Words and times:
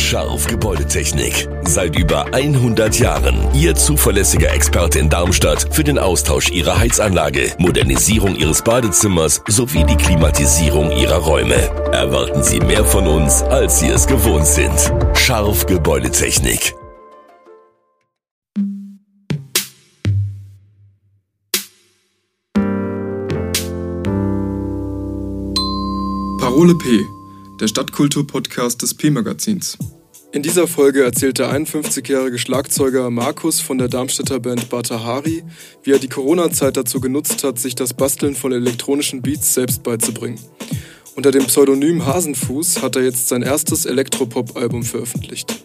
Scharf 0.00 0.46
Gebäudetechnik. 0.46 1.48
Seit 1.62 1.96
über 1.96 2.34
100 2.34 2.98
Jahren 2.98 3.46
Ihr 3.54 3.76
zuverlässiger 3.76 4.52
Experte 4.52 4.98
in 4.98 5.08
Darmstadt 5.08 5.68
für 5.72 5.84
den 5.84 5.98
Austausch 5.98 6.50
Ihrer 6.50 6.78
Heizanlage, 6.78 7.52
Modernisierung 7.58 8.34
Ihres 8.34 8.62
Badezimmers 8.62 9.42
sowie 9.46 9.84
die 9.84 9.96
Klimatisierung 9.96 10.90
Ihrer 10.90 11.18
Räume. 11.18 11.54
Erwarten 11.92 12.42
Sie 12.42 12.58
mehr 12.58 12.84
von 12.84 13.06
uns, 13.06 13.42
als 13.42 13.78
Sie 13.78 13.88
es 13.88 14.06
gewohnt 14.06 14.46
sind. 14.46 14.92
Scharf 15.14 15.66
Gebäudetechnik. 15.66 16.74
Parole 26.40 26.74
P, 26.74 27.06
der 27.60 27.68
Stadtkultur-Podcast 27.68 28.80
des 28.80 28.94
P-Magazins. 28.94 29.76
In 30.32 30.42
dieser 30.42 30.66
Folge 30.66 31.02
erzählt 31.02 31.38
der 31.38 31.52
51-jährige 31.52 32.38
Schlagzeuger 32.38 33.10
Markus 33.10 33.60
von 33.60 33.76
der 33.76 33.88
Darmstädter 33.88 34.40
Band 34.40 34.70
Batahari, 34.70 35.44
wie 35.82 35.90
er 35.90 35.98
die 35.98 36.08
Corona-Zeit 36.08 36.78
dazu 36.78 37.00
genutzt 37.00 37.44
hat, 37.44 37.58
sich 37.58 37.74
das 37.74 37.92
Basteln 37.92 38.34
von 38.34 38.52
elektronischen 38.52 39.20
Beats 39.20 39.52
selbst 39.52 39.82
beizubringen. 39.82 40.40
Unter 41.16 41.32
dem 41.32 41.44
Pseudonym 41.46 42.06
Hasenfuß 42.06 42.80
hat 42.80 42.96
er 42.96 43.02
jetzt 43.02 43.28
sein 43.28 43.42
erstes 43.42 43.84
Elektropop-Album 43.84 44.82
veröffentlicht. 44.82 45.62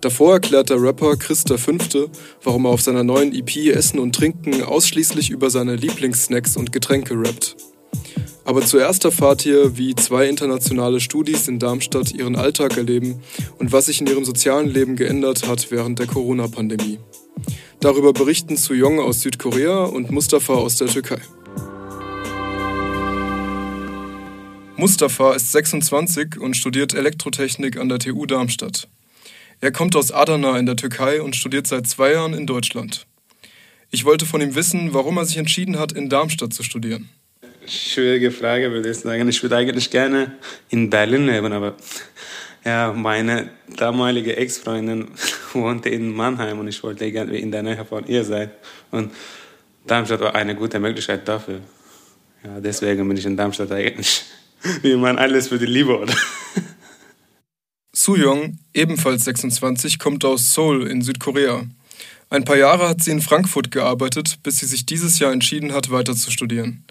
Davor 0.00 0.34
erklärt 0.34 0.70
der 0.70 0.80
Rapper 0.80 1.16
Chris 1.16 1.42
V., 1.42 2.10
warum 2.44 2.66
er 2.66 2.70
auf 2.70 2.82
seiner 2.82 3.02
neuen 3.02 3.34
EP 3.34 3.74
Essen 3.74 3.98
und 3.98 4.14
Trinken 4.14 4.62
ausschließlich 4.62 5.30
über 5.30 5.50
seine 5.50 5.74
Lieblingssnacks 5.74 6.56
und 6.56 6.70
Getränke 6.70 7.14
rappt. 7.14 7.56
Aber 8.48 8.62
zuerst 8.62 9.04
erfahrt 9.04 9.44
ihr, 9.44 9.76
wie 9.76 9.94
zwei 9.94 10.26
internationale 10.26 11.00
Studis 11.00 11.48
in 11.48 11.58
Darmstadt 11.58 12.12
ihren 12.12 12.34
Alltag 12.34 12.78
erleben 12.78 13.20
und 13.58 13.72
was 13.72 13.84
sich 13.84 14.00
in 14.00 14.06
ihrem 14.06 14.24
sozialen 14.24 14.70
Leben 14.70 14.96
geändert 14.96 15.46
hat 15.46 15.70
während 15.70 15.98
der 15.98 16.06
Corona-Pandemie. 16.06 16.98
Darüber 17.80 18.14
berichten 18.14 18.56
Su 18.56 18.72
Yong 18.72 19.00
aus 19.00 19.20
Südkorea 19.20 19.84
und 19.84 20.10
Mustafa 20.10 20.54
aus 20.54 20.76
der 20.76 20.88
Türkei. 20.88 21.20
Mustafa 24.78 25.34
ist 25.34 25.52
26 25.52 26.40
und 26.40 26.56
studiert 26.56 26.94
Elektrotechnik 26.94 27.76
an 27.76 27.90
der 27.90 27.98
TU 27.98 28.24
Darmstadt. 28.24 28.88
Er 29.60 29.72
kommt 29.72 29.94
aus 29.94 30.10
Adana 30.10 30.58
in 30.58 30.64
der 30.64 30.76
Türkei 30.76 31.20
und 31.20 31.36
studiert 31.36 31.66
seit 31.66 31.86
zwei 31.86 32.12
Jahren 32.12 32.32
in 32.32 32.46
Deutschland. 32.46 33.06
Ich 33.90 34.06
wollte 34.06 34.24
von 34.24 34.40
ihm 34.40 34.54
wissen, 34.54 34.94
warum 34.94 35.18
er 35.18 35.26
sich 35.26 35.36
entschieden 35.36 35.78
hat, 35.78 35.92
in 35.92 36.08
Darmstadt 36.08 36.54
zu 36.54 36.62
studieren 36.62 37.10
schwierige 37.70 38.30
Frage, 38.30 38.70
würde 38.70 38.90
ich 38.90 38.98
sagen. 38.98 39.28
Ich 39.28 39.42
würde 39.42 39.56
eigentlich 39.56 39.90
gerne 39.90 40.36
in 40.68 40.90
Berlin 40.90 41.26
leben, 41.26 41.52
aber 41.52 41.76
ja, 42.64 42.92
meine 42.92 43.50
damalige 43.76 44.36
Ex-Freundin 44.36 45.08
wohnte 45.52 45.88
in 45.88 46.14
Mannheim 46.14 46.58
und 46.58 46.68
ich 46.68 46.82
wollte 46.82 47.04
irgendwie 47.06 47.38
in 47.38 47.50
der 47.50 47.62
Nähe 47.62 47.84
von 47.84 48.06
ihr 48.06 48.24
sein. 48.24 48.50
Und 48.90 49.12
Darmstadt 49.86 50.20
war 50.20 50.34
eine 50.34 50.54
gute 50.54 50.78
Möglichkeit 50.78 51.26
dafür. 51.26 51.60
Ja, 52.44 52.60
deswegen 52.60 53.08
bin 53.08 53.16
ich 53.16 53.26
in 53.26 53.36
Darmstadt 53.36 53.72
eigentlich, 53.72 54.24
wie 54.82 54.96
man 54.96 55.18
alles 55.18 55.48
für 55.48 55.58
die 55.58 55.66
Liebe, 55.66 55.98
oder? 55.98 56.14
Soo-young, 57.94 58.58
ebenfalls 58.74 59.24
26, 59.24 59.98
kommt 59.98 60.24
aus 60.24 60.54
Seoul 60.54 60.86
in 60.86 61.02
Südkorea. 61.02 61.66
Ein 62.30 62.44
paar 62.44 62.56
Jahre 62.56 62.88
hat 62.88 63.02
sie 63.02 63.10
in 63.10 63.22
Frankfurt 63.22 63.70
gearbeitet, 63.70 64.38
bis 64.42 64.58
sie 64.58 64.66
sich 64.66 64.84
dieses 64.84 65.18
Jahr 65.18 65.32
entschieden 65.32 65.72
hat, 65.72 65.90
weiter 65.90 66.14
zu 66.14 66.30
studieren. 66.30 66.84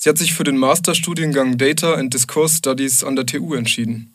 Sie 0.00 0.08
hat 0.08 0.16
sich 0.16 0.32
für 0.32 0.44
den 0.44 0.56
Masterstudiengang 0.56 1.58
Data 1.58 1.94
and 1.94 2.14
Discourse 2.14 2.58
Studies 2.58 3.02
an 3.02 3.16
der 3.16 3.26
TU 3.26 3.54
entschieden. 3.54 4.14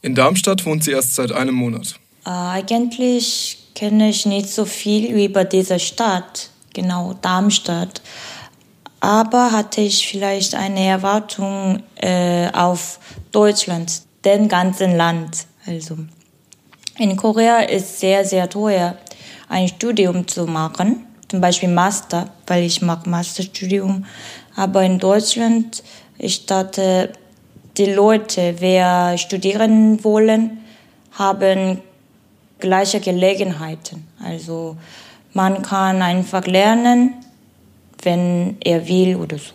In 0.00 0.16
Darmstadt 0.16 0.66
wohnt 0.66 0.82
sie 0.82 0.90
erst 0.90 1.14
seit 1.14 1.30
einem 1.30 1.54
Monat. 1.54 1.94
Äh, 2.26 2.30
eigentlich 2.30 3.58
kenne 3.76 4.10
ich 4.10 4.26
nicht 4.26 4.48
so 4.48 4.64
viel 4.64 5.14
über 5.24 5.44
diese 5.44 5.78
Stadt, 5.78 6.50
genau 6.74 7.14
Darmstadt. 7.22 8.02
Aber 8.98 9.52
hatte 9.52 9.80
ich 9.80 10.08
vielleicht 10.08 10.56
eine 10.56 10.86
Erwartung 10.86 11.84
äh, 12.00 12.50
auf 12.52 12.98
Deutschland, 13.30 14.02
den 14.24 14.48
ganzen 14.48 14.96
Land. 14.96 15.46
Also 15.64 15.98
in 16.98 17.16
Korea 17.16 17.60
ist 17.60 18.00
sehr 18.00 18.24
sehr 18.24 18.50
teuer, 18.50 18.96
ein 19.48 19.68
Studium 19.68 20.26
zu 20.26 20.46
machen, 20.46 21.06
zum 21.28 21.40
Beispiel 21.40 21.68
Master, 21.68 22.28
weil 22.48 22.64
ich 22.64 22.82
mag 22.82 23.06
Masterstudium 23.06 24.04
aber 24.54 24.82
in 24.82 24.98
Deutschland, 24.98 25.82
ich 26.18 26.46
dachte, 26.46 27.12
die 27.76 27.86
Leute, 27.86 28.56
wer 28.58 29.16
studieren 29.18 30.02
wollen, 30.04 30.58
haben 31.12 31.80
gleiche 32.58 33.00
Gelegenheiten. 33.00 34.06
Also 34.22 34.76
man 35.32 35.62
kann 35.62 36.02
einfach 36.02 36.46
lernen, 36.46 37.14
wenn 38.02 38.56
er 38.60 38.86
will 38.86 39.16
oder 39.16 39.38
so. 39.38 39.52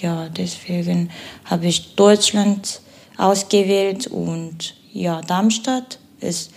Ja, 0.00 0.28
deswegen 0.28 1.10
habe 1.44 1.66
ich 1.66 1.96
Deutschland 1.96 2.80
ausgewählt 3.16 4.06
und 4.06 4.74
ja, 4.92 5.20
Darmstadt 5.22 5.98
ist 6.20 6.52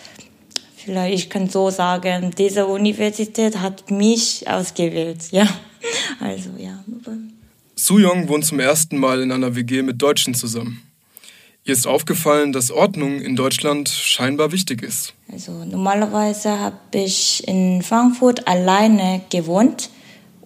vielleicht, 0.76 1.16
ich 1.16 1.30
kann 1.30 1.50
so 1.50 1.70
sagen, 1.72 2.32
diese 2.38 2.68
Universität 2.68 3.60
hat 3.60 3.90
mich 3.90 4.48
ausgewählt, 4.48 5.32
ja. 5.32 5.48
Also 6.20 6.52
ja. 6.60 6.84
Soo-young 7.84 8.30
wohnt 8.30 8.46
zum 8.46 8.60
ersten 8.60 9.00
Mal 9.00 9.24
in 9.24 9.32
einer 9.32 9.56
WG 9.56 9.82
mit 9.82 10.00
Deutschen 10.00 10.36
zusammen. 10.36 10.84
Ihr 11.64 11.74
ist 11.74 11.88
aufgefallen, 11.88 12.54
dass 12.54 12.70
Ordnung 12.70 13.20
in 13.20 13.36
Deutschland 13.36 13.90
scheinbar 13.90 14.52
wichtig 14.52 14.84
ist. 14.84 15.16
Also 15.32 15.66
normalerweise 15.66 16.60
habe 16.60 16.78
ich 16.94 17.48
in 17.48 17.82
Frankfurt 17.82 18.48
alleine 18.48 19.22
gewohnt 19.32 19.90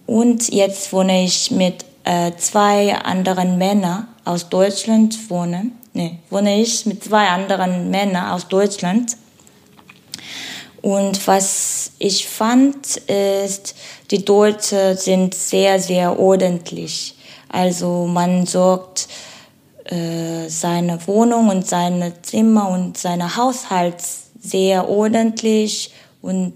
und 0.06 0.48
jetzt 0.48 0.94
wohne 0.94 1.26
ich 1.26 1.50
mit 1.50 1.84
äh, 2.04 2.32
zwei 2.38 2.94
anderen 2.94 3.58
Männern 3.58 4.08
aus 4.24 4.48
Deutschland 4.48 5.28
wohne. 5.28 5.72
Nee, 5.92 6.18
wohne 6.30 6.62
ich 6.62 6.86
mit 6.86 7.04
zwei 7.04 7.28
anderen 7.28 7.90
Männern 7.90 8.30
aus 8.30 8.48
Deutschland. 8.48 9.14
Und 10.80 11.26
was 11.26 11.92
ich 11.98 12.26
fand, 12.26 12.96
ist, 12.96 13.74
die 14.10 14.24
Deutschen 14.24 14.96
sind 14.96 15.34
sehr, 15.34 15.78
sehr 15.80 16.18
ordentlich. 16.18 17.15
Also 17.56 18.06
man 18.06 18.44
sorgt 18.44 19.08
äh, 19.84 20.46
seine 20.48 20.98
Wohnung 21.06 21.48
und 21.48 21.66
seine 21.66 22.20
Zimmer 22.20 22.68
und 22.68 22.98
seine 22.98 23.34
Haushalt 23.34 23.96
sehr 24.38 24.86
ordentlich 24.90 25.94
und 26.20 26.52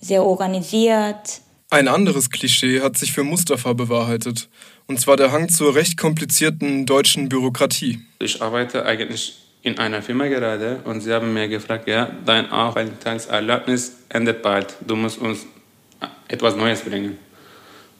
sehr 0.00 0.24
organisiert. 0.24 1.42
Ein 1.68 1.88
anderes 1.88 2.30
Klischee 2.30 2.80
hat 2.80 2.96
sich 2.96 3.12
für 3.12 3.22
Mustafa 3.22 3.74
bewahrheitet, 3.74 4.48
und 4.86 4.98
zwar 4.98 5.18
der 5.18 5.30
Hang 5.30 5.50
zur 5.50 5.74
recht 5.74 5.98
komplizierten 5.98 6.86
deutschen 6.86 7.28
Bürokratie. 7.28 8.00
Ich 8.18 8.40
arbeite 8.40 8.86
eigentlich 8.86 9.36
in 9.60 9.76
einer 9.76 10.00
Firma 10.00 10.28
gerade 10.28 10.80
und 10.84 11.02
sie 11.02 11.12
haben 11.12 11.34
mir 11.34 11.48
gefragt, 11.48 11.86
ja, 11.86 12.10
dein 12.24 12.50
Aufenthaltserlaubnis 12.50 13.92
endet 14.08 14.40
bald, 14.40 14.74
du 14.86 14.96
musst 14.96 15.18
uns 15.18 15.40
etwas 16.28 16.56
Neues 16.56 16.80
bringen. 16.80 17.18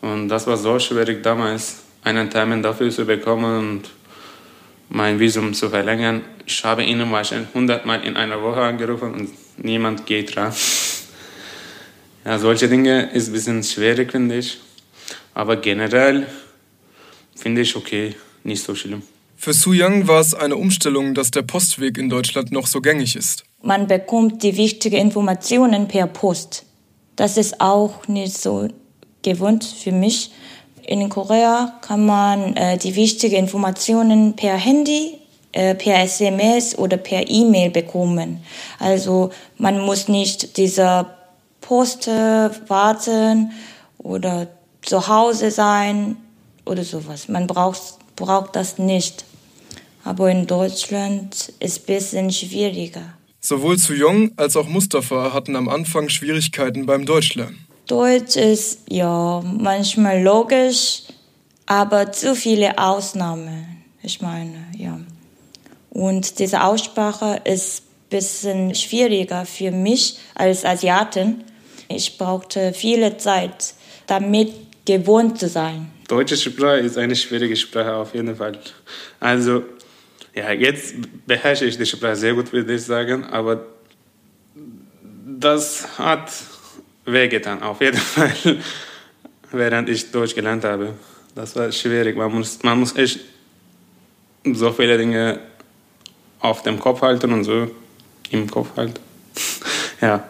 Und 0.01 0.31
das 0.31 0.47
war 0.47 0.57
so 0.57 0.79
schwierig 0.79 1.23
damals, 1.23 1.83
einen 2.05 2.31
Termin 2.31 2.63
dafür 2.63 2.91
zu 2.91 3.05
bekommen 3.05 3.59
und 3.59 3.91
mein 4.89 5.21
Visum 5.21 5.55
zu 5.55 5.69
verlängern. 5.69 6.23
Ich 6.47 6.65
habe 6.65 6.83
ihnen 6.85 7.11
wahrscheinlich 7.13 7.49
100 7.49 7.85
Mal 7.85 8.05
in 8.05 8.17
einer 8.17 8.43
Woche 8.43 8.63
angerufen 8.63 9.15
und 9.15 9.31
niemand 9.59 10.07
geht 10.07 10.37
ran. 10.37 10.53
Ja, 12.25 12.39
solche 12.39 12.69
Dinge 12.69 13.11
ist 13.13 13.29
ein 13.29 13.33
bisschen 13.33 13.63
schwierig, 13.63 14.11
finde 14.11 14.37
ich. 14.37 14.61
Aber 15.33 15.57
generell 15.57 16.27
finde 17.35 17.63
ich 17.63 17.75
okay, 17.75 18.17
nicht 18.45 18.63
so 18.63 18.75
schlimm. 18.75 19.03
Für 19.37 19.55
Su 19.55 19.73
Yang 19.73 20.09
war 20.09 20.21
es 20.21 20.35
eine 20.35 20.57
Umstellung, 20.57 21.15
dass 21.15 21.31
der 21.31 21.43
Postweg 21.43 21.97
in 21.97 22.11
Deutschland 22.11 22.51
noch 22.51 22.67
so 22.67 22.81
gängig 22.81 23.17
ist. 23.17 23.45
Man 23.63 23.87
bekommt 23.87 24.43
die 24.43 24.57
wichtigen 24.57 24.97
Informationen 24.97 25.89
per 25.89 26.07
Post. 26.07 26.67
Das 27.17 27.37
ist 27.37 27.61
auch 27.61 28.07
nicht 28.09 28.37
so 28.37 28.69
gewohnt 29.23 29.65
für 29.65 29.93
mich. 29.93 30.33
In 30.89 31.07
Korea 31.11 31.75
kann 31.83 32.07
man 32.07 32.57
äh, 32.57 32.79
die 32.79 32.97
wichtigen 32.97 33.37
Informationen 33.37 34.35
per 34.37 34.57
Handy, 34.57 35.19
äh, 35.53 35.75
per 35.75 36.03
SMS 36.03 36.79
oder 36.79 36.97
per 36.97 37.29
E-Mail 37.29 37.69
bekommen. 37.69 38.43
Also 38.79 39.29
man 39.59 39.81
muss 39.81 40.09
nicht 40.09 40.57
dieser 40.57 41.15
Post 41.61 42.07
warten 42.07 43.53
oder 43.99 44.47
zu 44.81 45.07
Hause 45.09 45.51
sein 45.51 46.17
oder 46.65 46.85
sowas. 46.85 47.29
Man 47.29 47.47
braucht, 47.47 47.83
braucht 48.17 48.57
das 48.57 48.79
nicht. 48.79 49.27
Aber 50.05 50.31
in 50.31 50.47
Deutschland 50.47 51.35
ist 51.35 51.53
es 51.61 51.81
ein 51.81 51.85
bisschen 51.85 52.33
schwieriger. 52.33 53.13
Sowohl 53.41 53.77
Zu 53.77 53.93
Jong 53.93 54.33
als 54.37 54.57
auch 54.57 54.67
Mustafa 54.67 55.35
hatten 55.35 55.55
am 55.55 55.69
Anfang 55.69 56.09
Schwierigkeiten 56.09 56.87
beim 56.87 57.05
Deutschlernen. 57.05 57.68
Deutsch 57.89 58.37
ist 58.37 58.83
ja 58.89 59.43
manchmal 59.43 60.23
logisch, 60.23 61.03
aber 61.67 62.13
zu 62.13 62.37
viele 62.37 62.79
Ausnahmen. 62.79 63.83
Ich 64.03 64.21
meine, 64.21 64.67
ja. 64.77 65.01
Und 65.91 66.39
diese 66.39 66.63
Aussprache 66.63 67.41
ist 67.45 67.83
bisschen 68.11 68.75
schwieriger 68.75 69.45
für 69.45 69.71
mich 69.71 70.19
als 70.35 70.65
Asiatin. 70.65 71.45
Ich 71.89 72.19
brauchte 72.19 72.73
viele 72.73 73.17
Zeit, 73.17 73.75
damit 74.07 74.53
gewohnt 74.87 75.39
zu 75.39 75.49
sein. 75.49 75.91
Deutsche 76.09 76.37
Sprache 76.37 76.79
ist 76.79 76.97
eine 76.97 77.17
schwierige 77.17 77.57
Sprache 77.57 77.95
auf 77.95 78.15
jeden 78.15 78.37
Fall. 78.37 78.59
Also 79.21 79.63
ja, 80.35 80.53
jetzt 80.53 80.95
beherrsche 81.27 81.65
ich 81.65 81.77
die 81.77 81.87
Sprache 81.87 82.17
sehr 82.17 82.35
gut, 82.35 82.53
würde 82.53 82.75
ich 82.75 82.83
sagen, 82.83 83.25
aber 83.25 83.67
das 85.27 85.99
hat 85.99 86.31
wehgetan, 87.13 87.63
auf 87.63 87.81
jeden 87.81 87.97
Fall, 88.15 88.33
während 89.53 89.89
ich 89.89 90.11
Deutsch 90.11 90.35
gelernt 90.35 90.65
habe. 90.65 90.95
Das 91.35 91.55
war 91.57 91.71
schwierig. 91.73 92.17
Man 92.17 92.33
muss, 92.33 92.63
man 92.63 92.81
muss 92.81 92.97
echt 92.97 93.21
so 94.45 94.73
viele 94.73 94.99
Dinge 94.99 95.41
auf 96.41 96.63
dem 96.63 96.79
Kopf 96.79 97.03
halten 97.03 97.33
und 97.33 97.45
so 97.45 97.71
im 98.31 98.51
Kopf 98.51 98.77
halten. 98.77 99.01
ja, 100.01 100.29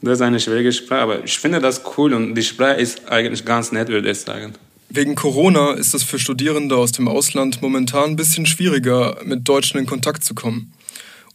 das 0.00 0.14
ist 0.14 0.22
eine 0.22 0.40
schwierige 0.40 0.72
Sprache, 0.72 1.00
aber 1.00 1.24
ich 1.24 1.38
finde 1.38 1.60
das 1.60 1.82
cool 1.96 2.12
und 2.14 2.34
die 2.34 2.42
Sprache 2.42 2.80
ist 2.80 3.08
eigentlich 3.08 3.44
ganz 3.44 3.72
nett, 3.72 3.88
würde 3.88 4.10
ich 4.10 4.18
sagen. 4.18 4.54
Wegen 4.88 5.14
Corona 5.14 5.72
ist 5.72 5.94
es 5.94 6.02
für 6.02 6.18
Studierende 6.18 6.76
aus 6.76 6.92
dem 6.92 7.08
Ausland 7.08 7.62
momentan 7.62 8.10
ein 8.10 8.16
bisschen 8.16 8.44
schwieriger, 8.44 9.16
mit 9.24 9.48
Deutschen 9.48 9.80
in 9.80 9.86
Kontakt 9.86 10.22
zu 10.22 10.34
kommen. 10.34 10.72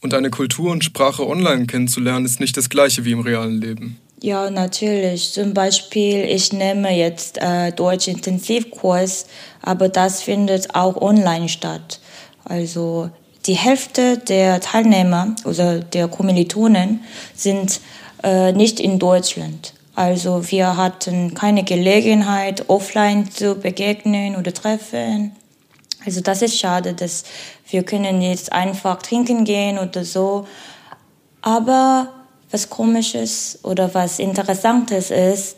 Und 0.00 0.14
eine 0.14 0.30
Kultur 0.30 0.70
und 0.70 0.84
Sprache 0.84 1.26
online 1.26 1.66
kennenzulernen, 1.66 2.24
ist 2.24 2.38
nicht 2.38 2.56
das 2.56 2.68
gleiche 2.68 3.04
wie 3.04 3.10
im 3.10 3.20
realen 3.20 3.60
Leben. 3.60 3.96
Ja, 4.20 4.50
natürlich. 4.50 5.32
Zum 5.32 5.54
Beispiel, 5.54 6.24
ich 6.24 6.52
nehme 6.52 6.90
jetzt 6.96 7.38
äh, 7.38 7.70
Deutsch-Intensivkurs, 7.70 9.26
aber 9.62 9.88
das 9.88 10.22
findet 10.22 10.74
auch 10.74 10.96
online 11.00 11.48
statt. 11.48 12.00
Also 12.44 13.10
die 13.46 13.54
Hälfte 13.54 14.18
der 14.18 14.60
Teilnehmer 14.60 15.36
oder 15.44 15.78
der 15.78 16.08
Kommilitonen 16.08 17.04
sind 17.34 17.80
äh, 18.24 18.52
nicht 18.52 18.80
in 18.80 18.98
Deutschland. 18.98 19.74
Also 19.94 20.50
wir 20.50 20.76
hatten 20.76 21.34
keine 21.34 21.62
Gelegenheit, 21.62 22.68
offline 22.68 23.30
zu 23.30 23.54
begegnen 23.54 24.36
oder 24.36 24.52
treffen. 24.52 25.32
Also 26.04 26.20
das 26.20 26.42
ist 26.42 26.58
schade, 26.58 26.94
dass 26.94 27.24
wir 27.70 27.84
können 27.84 28.20
jetzt 28.20 28.52
einfach 28.52 29.00
trinken 29.00 29.44
gehen 29.44 29.78
oder 29.78 30.04
so. 30.04 30.46
Aber 31.42 32.17
was 32.50 32.68
komisches 32.68 33.58
oder 33.62 33.92
was 33.94 34.18
interessantes 34.18 35.10
ist, 35.10 35.56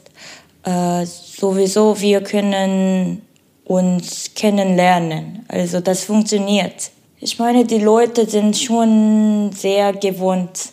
äh, 0.64 1.04
sowieso 1.06 2.00
wir 2.00 2.22
können 2.22 3.22
uns 3.64 4.30
kennenlernen. 4.34 5.44
Also 5.48 5.80
das 5.80 6.04
funktioniert. 6.04 6.90
Ich 7.20 7.38
meine, 7.38 7.64
die 7.64 7.78
Leute 7.78 8.28
sind 8.28 8.56
schon 8.56 9.50
sehr 9.52 9.92
gewohnt 9.92 10.72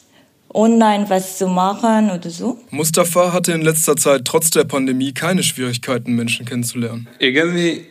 online 0.54 1.06
was 1.10 1.38
zu 1.38 1.48
machen 1.48 2.10
oder 2.10 2.30
so. 2.30 2.58
Mustafa 2.72 3.32
hatte 3.34 3.52
in 3.52 3.62
letzter 3.62 3.96
Zeit 3.96 4.26
trotz 4.26 4.50
der 4.50 4.64
Pandemie 4.64 5.14
keine 5.14 5.44
Schwierigkeiten, 5.44 6.16
Menschen 6.16 6.46
kennenzulernen. 6.46 7.08
Irgendwie 7.20 7.86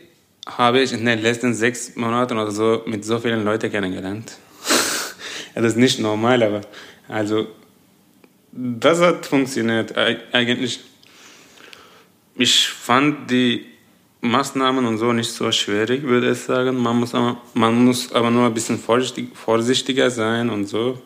habe 0.45 0.81
ich 0.81 0.91
in 0.91 1.05
den 1.05 1.21
letzten 1.21 1.53
sechs 1.53 1.95
Monaten 1.95 2.37
oder 2.37 2.51
so 2.51 2.81
mit 2.85 3.05
so 3.05 3.19
vielen 3.19 3.43
Leuten 3.43 3.71
kennengelernt. 3.71 4.37
das 5.55 5.65
ist 5.65 5.77
nicht 5.77 5.99
normal, 5.99 6.43
aber 6.43 6.61
also 7.07 7.47
das 8.57 8.99
hat 8.99 9.25
funktioniert 9.27 9.95
eigentlich. 10.33 10.79
Ich 12.35 12.67
fand 12.67 13.29
die 13.29 13.65
Maßnahmen 14.21 14.83
und 14.85 14.97
so 14.97 15.13
nicht 15.13 15.31
so 15.31 15.51
schwierig, 15.51 16.03
würde 16.03 16.31
ich 16.31 16.39
sagen. 16.39 16.75
Man 16.75 16.99
muss 16.99 17.13
aber, 17.13 17.37
man 17.53 17.85
muss 17.85 18.11
aber 18.13 18.31
nur 18.31 18.47
ein 18.47 18.53
bisschen 18.53 18.79
vorsichtig, 18.79 19.29
vorsichtiger 19.35 20.09
sein 20.09 20.49
und 20.49 20.65
so. 20.65 20.99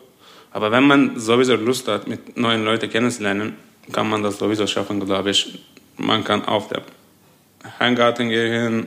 Aber 0.50 0.70
wenn 0.70 0.84
man 0.84 1.20
sowieso 1.20 1.56
Lust 1.56 1.88
hat, 1.88 2.08
mit 2.08 2.36
neuen 2.38 2.64
Leuten 2.64 2.88
kennenzulernen, 2.88 3.56
kann 3.92 4.08
man 4.08 4.22
das 4.22 4.38
sowieso 4.38 4.66
schaffen, 4.66 5.04
glaube 5.04 5.30
ich. 5.30 5.58
Man 5.98 6.24
kann 6.24 6.44
auf 6.46 6.68
der 6.68 6.82
Heimgarten 7.78 8.30
gehen, 8.30 8.86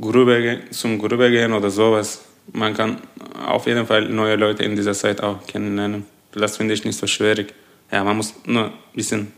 Grube, 0.00 0.60
zum 0.70 0.98
Grube 0.98 1.28
gehen 1.30 1.52
oder 1.52 1.70
sowas. 1.70 2.24
Man 2.52 2.74
kann 2.74 3.00
auf 3.46 3.66
jeden 3.66 3.86
Fall 3.86 4.08
neue 4.08 4.36
Leute 4.36 4.62
in 4.62 4.76
dieser 4.76 4.94
Zeit 4.94 5.20
auch 5.20 5.44
kennenlernen. 5.46 6.06
Das 6.32 6.56
finde 6.56 6.74
ich 6.74 6.84
nicht 6.84 6.98
so 6.98 7.06
schwierig. 7.06 7.54
Ja, 7.90 8.04
man 8.04 8.16
muss 8.16 8.34
nur 8.46 8.66
ein 8.66 8.72
bisschen 8.94 9.32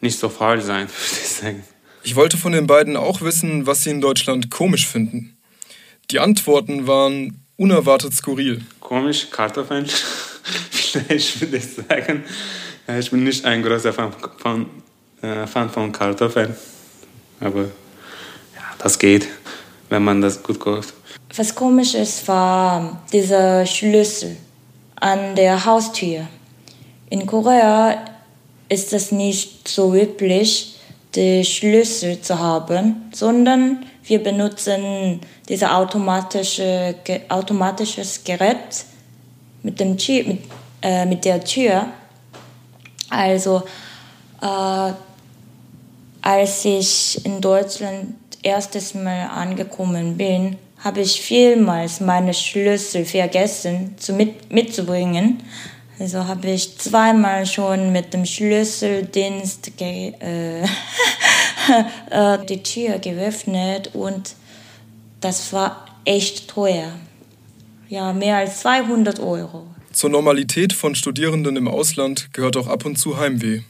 nicht 0.00 0.18
so 0.18 0.28
faul 0.28 0.60
sein, 0.60 0.88
würde 0.88 1.20
ich 1.22 1.28
sagen. 1.28 1.62
Ich 2.04 2.16
wollte 2.16 2.36
von 2.36 2.52
den 2.52 2.66
beiden 2.66 2.96
auch 2.96 3.20
wissen, 3.20 3.66
was 3.66 3.84
sie 3.84 3.90
in 3.90 4.00
Deutschland 4.00 4.50
komisch 4.50 4.86
finden. 4.86 5.36
Die 6.10 6.18
Antworten 6.18 6.86
waren 6.86 7.38
unerwartet 7.56 8.12
skurril. 8.12 8.60
Komisch, 8.80 9.28
Kartoffeln. 9.30 9.86
Vielleicht 10.70 11.40
würde 11.40 11.56
ich 11.56 11.74
sagen, 11.74 12.24
ich 12.98 13.10
bin 13.10 13.24
nicht 13.24 13.44
ein 13.44 13.62
großer 13.62 13.92
Fan 13.92 14.12
von, 14.38 14.66
äh, 15.22 15.46
Fan 15.46 15.70
von 15.70 15.92
Kartoffeln. 15.92 16.54
Aber 17.40 17.62
ja, 17.62 17.68
das 18.78 18.98
geht, 18.98 19.28
wenn 19.88 20.02
man 20.02 20.20
das 20.20 20.42
gut 20.42 20.58
kocht. 20.58 20.92
Was 21.34 21.54
komisch 21.54 21.94
ist, 21.94 22.26
war 22.28 23.02
dieser 23.12 23.64
Schlüssel 23.64 24.36
an 24.96 25.34
der 25.34 25.64
Haustür. 25.64 26.26
In 27.12 27.26
Korea 27.26 28.06
ist 28.70 28.94
es 28.94 29.12
nicht 29.12 29.68
so 29.68 29.94
üblich, 29.94 30.78
die 31.14 31.44
Schlüssel 31.44 32.22
zu 32.22 32.38
haben, 32.38 33.10
sondern 33.12 33.84
wir 34.04 34.22
benutzen 34.22 35.20
dieses 35.46 35.68
automatische, 35.68 36.94
automatisches 37.28 38.24
Gerät 38.24 38.86
mit, 39.62 39.78
dem 39.78 39.98
Tür, 39.98 40.24
mit, 40.24 40.38
äh, 40.80 41.04
mit 41.04 41.26
der 41.26 41.44
Tür. 41.44 41.84
Also 43.10 43.62
äh, 44.40 44.92
als 46.22 46.64
ich 46.64 47.22
in 47.26 47.42
Deutschland 47.42 48.14
erstes 48.42 48.94
Mal 48.94 49.26
angekommen 49.26 50.16
bin, 50.16 50.56
habe 50.78 51.02
ich 51.02 51.20
vielmals 51.20 52.00
meine 52.00 52.32
Schlüssel 52.32 53.04
vergessen 53.04 53.96
zu 53.98 54.14
mit, 54.14 54.50
mitzubringen. 54.50 55.42
Also 55.98 56.26
habe 56.26 56.50
ich 56.50 56.78
zweimal 56.78 57.46
schon 57.46 57.92
mit 57.92 58.12
dem 58.14 58.24
Schlüsseldienst 58.24 59.72
äh, 59.80 60.62
äh, 62.10 62.46
die 62.48 62.62
Tür 62.62 62.98
geöffnet 62.98 63.90
und 63.94 64.34
das 65.20 65.52
war 65.52 65.86
echt 66.04 66.48
teuer. 66.48 66.92
Ja, 67.88 68.12
mehr 68.12 68.38
als 68.38 68.60
200 68.60 69.20
Euro. 69.20 69.66
Zur 69.92 70.10
Normalität 70.10 70.72
von 70.72 70.94
Studierenden 70.94 71.56
im 71.56 71.68
Ausland 71.68 72.32
gehört 72.32 72.56
auch 72.56 72.66
ab 72.66 72.86
und 72.86 72.96
zu 72.96 73.18
Heimweh. 73.18 73.60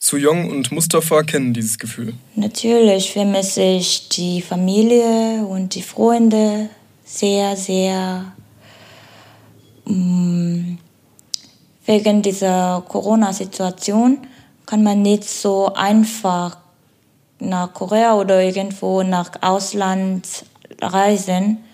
Suyong 0.00 0.48
und 0.48 0.72
Mustafa 0.72 1.22
kennen 1.22 1.52
dieses 1.52 1.78
Gefühl. 1.78 2.14
Natürlich 2.36 3.12
vermisse 3.12 3.62
ich 3.62 4.08
die 4.08 4.40
Familie 4.40 5.44
und 5.44 5.74
die 5.74 5.82
Freunde 5.82 6.70
sehr, 7.04 7.56
sehr. 7.56 8.32
Mm, 9.84 10.76
wegen 11.88 12.20
dieser 12.20 12.84
Corona-Situation 12.86 14.18
kann 14.66 14.82
man 14.82 15.00
nicht 15.00 15.24
so 15.24 15.72
einfach 15.72 16.58
nach 17.38 17.72
Korea 17.72 18.14
oder 18.14 18.42
irgendwo 18.42 19.02
nach 19.02 19.30
Ausland 19.40 20.44
reisen. 20.82 21.64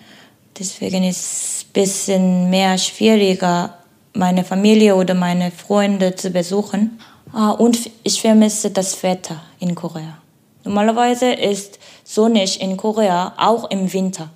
Deswegen 0.57 1.03
ist 1.03 1.19
es 1.19 1.65
ein 1.65 1.73
bisschen 1.73 2.49
mehr 2.49 2.77
schwieriger, 2.77 3.77
meine 4.13 4.45
Familie 4.45 4.95
oder 4.95 5.15
meine 5.15 5.51
Freunde 5.51 6.15
zu 6.15 6.29
besuchen. 6.29 6.97
Ah, 7.33 7.51
und 7.51 7.91
ich 8.03 8.21
vermisse 8.21 8.71
das 8.71 9.03
Wetter 9.03 9.41
in 9.59 9.75
Korea. 9.75 10.17
Normalerweise 10.63 11.33
ist 11.33 11.77
sonnig 12.05 12.61
in 12.61 12.77
Korea 12.77 13.33
auch 13.35 13.69
im 13.69 13.91
Winter. 13.91 14.29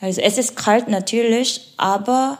Also 0.00 0.20
es 0.22 0.38
ist 0.38 0.56
kalt 0.56 0.88
natürlich, 0.88 1.72
aber 1.76 2.38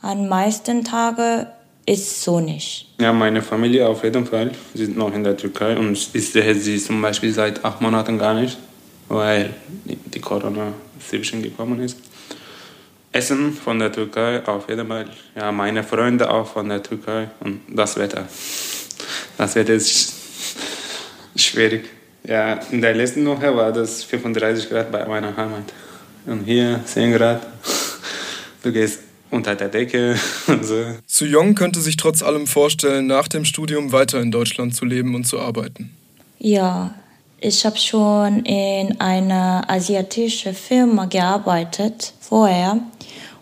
an 0.00 0.28
meisten 0.28 0.84
Tagen 0.84 1.46
ist 1.88 2.22
sonnig. 2.22 2.86
Ja, 3.00 3.12
meine 3.12 3.42
Familie 3.42 3.88
auf 3.88 4.04
jeden 4.04 4.26
Fall. 4.26 4.50
Sind 4.74 4.96
noch 4.96 5.14
in 5.14 5.24
der 5.24 5.36
Türkei 5.36 5.76
und 5.76 5.92
ich 5.92 6.30
sehe 6.30 6.54
sie 6.54 6.78
zum 6.78 7.00
Beispiel 7.02 7.32
seit 7.32 7.64
acht 7.64 7.80
Monaten 7.80 8.18
gar 8.18 8.34
nicht 8.34 8.58
weil 9.08 9.54
die 9.84 10.20
Corona 10.20 10.72
dazwischen 10.98 11.42
gekommen 11.42 11.80
ist. 11.80 11.98
Essen 13.10 13.52
von 13.54 13.78
der 13.78 13.90
Türkei 13.90 14.46
auf 14.46 14.68
jeden 14.68 14.86
Fall. 14.86 15.06
Ja, 15.34 15.50
meine 15.50 15.82
Freunde 15.82 16.30
auch 16.30 16.46
von 16.46 16.68
der 16.68 16.82
Türkei 16.82 17.28
und 17.40 17.60
das 17.68 17.96
Wetter. 17.96 18.28
Das 19.38 19.54
Wetter 19.54 19.72
ist 19.72 20.12
schwierig. 21.34 21.88
Ja, 22.24 22.54
in 22.70 22.82
der 22.82 22.94
letzten 22.94 23.24
Woche 23.26 23.56
war 23.56 23.72
das 23.72 24.02
35 24.04 24.68
Grad 24.68 24.92
bei 24.92 25.06
meiner 25.06 25.34
Heimat. 25.34 25.72
Und 26.26 26.44
hier 26.44 26.80
10 26.84 27.14
Grad. 27.14 27.46
Du 28.62 28.72
gehst 28.72 29.00
unter 29.30 29.54
der 29.54 29.68
Decke 29.68 30.16
und 30.46 30.64
so. 30.64 30.84
Su 31.06 31.24
Yong 31.24 31.54
könnte 31.54 31.80
sich 31.80 31.96
trotz 31.96 32.22
allem 32.22 32.46
vorstellen, 32.46 33.06
nach 33.06 33.28
dem 33.28 33.44
Studium 33.44 33.92
weiter 33.92 34.20
in 34.20 34.30
Deutschland 34.30 34.74
zu 34.74 34.84
leben 34.84 35.14
und 35.14 35.24
zu 35.24 35.38
arbeiten. 35.38 35.90
Ja, 36.38 36.94
ich 37.40 37.64
habe 37.64 37.76
schon 37.76 38.44
in 38.44 39.00
einer 39.00 39.64
asiatischen 39.68 40.54
Firma 40.54 41.06
gearbeitet 41.06 42.12
vorher 42.20 42.80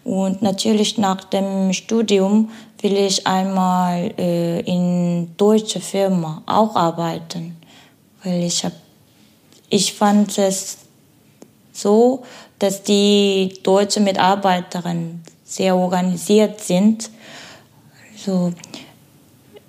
Und 0.07 0.41
natürlich 0.41 0.99
nach 0.99 1.25
dem 1.25 1.73
Studium 1.73 2.51
will 2.81 2.97
ich 2.97 3.27
einmal 3.27 4.15
äh, 4.17 4.61
in 4.61 5.37
deutsche 5.37 5.81
Firma 5.81 6.45
auch 6.47 6.77
arbeiten, 6.77 7.57
weil 8.23 8.45
ich 8.45 8.65
habe, 8.65 8.77
ich 9.69 9.95
fand 9.95 10.39
es 10.39 10.79
so, 11.73 12.23
dass 12.61 12.85
die 12.85 13.59
deutschen 13.65 14.05
Mitarbeiterinnen 14.05 15.25
sehr 15.47 15.77
organisiert 15.77 16.61
sind. 16.61 17.11
Also 18.13 18.53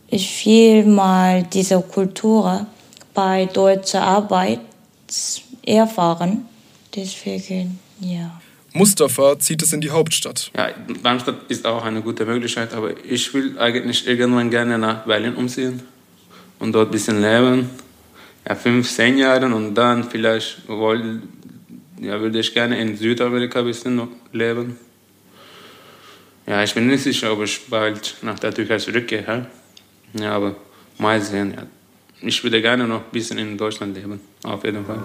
ich 0.10 0.46
will 0.46 0.86
mal 0.86 1.44
diese 1.44 1.80
Kultur 1.82 2.66
bei 3.14 3.46
deutscher 3.46 4.02
Arbeit 4.02 4.60
erfahren. 5.64 6.46
Deswegen, 6.96 7.80
ja. 8.00 8.42
Mustafa 8.74 9.40
zieht 9.40 9.62
es 9.62 9.74
in 9.74 9.82
die 9.82 9.90
Hauptstadt. 9.90 10.52
Ja, 10.56 10.70
Darmstadt 11.04 11.36
ist 11.50 11.66
auch 11.66 11.84
eine 11.84 12.02
gute 12.02 12.26
Möglichkeit, 12.26 12.74
aber 12.74 12.92
ich 13.06 13.34
will 13.34 13.58
eigentlich 13.60 14.08
irgendwann 14.08 14.50
gerne 14.50 14.78
nach 14.78 15.06
Berlin 15.06 15.36
umziehen 15.36 15.82
und 16.60 16.74
dort 16.74 16.90
ein 16.90 16.92
bisschen 16.92 17.22
leben. 17.22 17.70
Ja, 18.48 18.56
fünf, 18.56 18.90
zehn 18.90 19.18
Jahre 19.18 19.54
und 19.54 19.76
dann 19.76 20.04
vielleicht 20.04 20.68
wohl, 20.68 21.22
ja, 22.00 22.20
würde 22.20 22.40
ich 22.40 22.54
gerne 22.54 22.80
in 22.80 22.96
Südamerika 22.96 23.60
ein 23.60 23.66
bisschen 23.66 24.08
leben. 24.32 24.78
Ja, 26.48 26.64
ich 26.64 26.74
bin 26.74 26.88
nicht 26.88 27.04
sicher, 27.04 27.34
ob 27.34 27.44
ich 27.44 27.68
bald 27.68 28.16
nach 28.22 28.40
der 28.40 28.54
Türkei 28.54 28.78
zurückgehe. 28.78 29.48
Ja, 30.14 30.32
aber 30.32 30.56
mal 30.98 31.22
sehen. 31.22 31.54
Ja. 31.54 31.68
Ich 32.22 32.42
würde 32.42 32.62
gerne 32.62 32.88
noch 32.88 33.04
ein 33.04 33.12
bisschen 33.12 33.38
in 33.38 33.58
Deutschland 33.58 33.96
leben, 33.96 34.22
auf 34.44 34.64
jeden 34.64 34.86
Fall. 34.86 35.04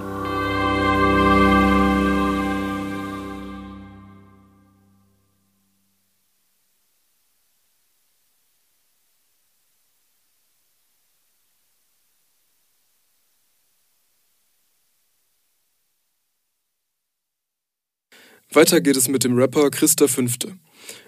Weiter 18.53 18.81
geht 18.81 18.97
es 18.97 19.09
mit 19.09 19.25
dem 19.25 19.37
Rapper 19.37 19.71
Christa 19.71 20.07
Fünfte. 20.07 20.53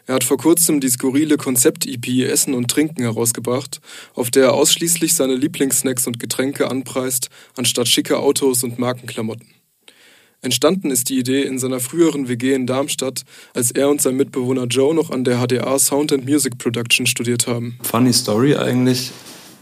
Er 0.06 0.16
hat 0.16 0.24
vor 0.24 0.36
kurzem 0.36 0.80
die 0.80 0.88
skurrile 0.88 1.36
Konzept-EP 1.36 2.24
Essen 2.28 2.54
und 2.54 2.70
Trinken 2.70 3.02
herausgebracht, 3.02 3.80
auf 4.14 4.30
der 4.30 4.44
er 4.44 4.54
ausschließlich 4.54 5.14
seine 5.14 5.34
Lieblingssnacks 5.34 6.06
und 6.06 6.18
Getränke 6.18 6.70
anpreist, 6.70 7.28
anstatt 7.56 7.88
schicke 7.88 8.18
Autos 8.18 8.64
und 8.64 8.78
Markenklamotten. 8.78 9.46
Entstanden 10.42 10.90
ist 10.90 11.08
die 11.08 11.18
Idee 11.18 11.42
in 11.42 11.58
seiner 11.58 11.80
früheren 11.80 12.28
WG 12.28 12.52
in 12.52 12.66
Darmstadt, 12.66 13.22
als 13.54 13.70
er 13.70 13.88
und 13.88 14.02
sein 14.02 14.16
Mitbewohner 14.16 14.66
Joe 14.66 14.94
noch 14.94 15.10
an 15.10 15.24
der 15.24 15.38
HDA 15.38 15.78
Sound 15.78 16.12
and 16.12 16.26
Music 16.26 16.58
Production 16.58 17.06
studiert 17.06 17.46
haben. 17.46 17.78
Funny 17.82 18.12
Story 18.12 18.54
eigentlich. 18.54 19.10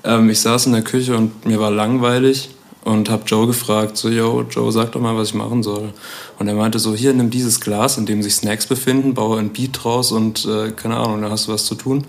Ähm, 0.02 0.29
ich 0.29 0.41
saß 0.41 0.67
in 0.67 0.73
der 0.73 0.83
Küche 0.83 1.17
und 1.17 1.47
mir 1.47 1.61
war 1.61 1.71
langweilig 1.71 2.50
und 2.84 3.08
habe 3.08 3.24
Joe 3.26 3.46
gefragt, 3.46 3.96
so, 3.96 4.08
yo, 4.08 4.44
Joe, 4.50 4.72
sag 4.72 4.92
doch 4.92 5.00
mal, 5.00 5.16
was 5.16 5.28
ich 5.28 5.34
machen 5.34 5.62
soll. 5.62 5.92
Und 6.38 6.48
er 6.48 6.54
meinte 6.54 6.78
so, 6.78 6.94
hier, 6.94 7.12
nimm 7.12 7.30
dieses 7.30 7.60
Glas, 7.60 7.96
in 7.96 8.06
dem 8.06 8.22
sich 8.22 8.34
Snacks 8.34 8.66
befinden, 8.66 9.14
baue 9.14 9.38
ein 9.38 9.52
Beat 9.52 9.78
draus 9.82 10.10
und 10.10 10.44
äh, 10.46 10.72
keine 10.72 10.96
Ahnung, 10.96 11.22
da 11.22 11.30
hast 11.30 11.46
du 11.46 11.52
was 11.52 11.64
zu 11.66 11.76
tun. 11.76 12.04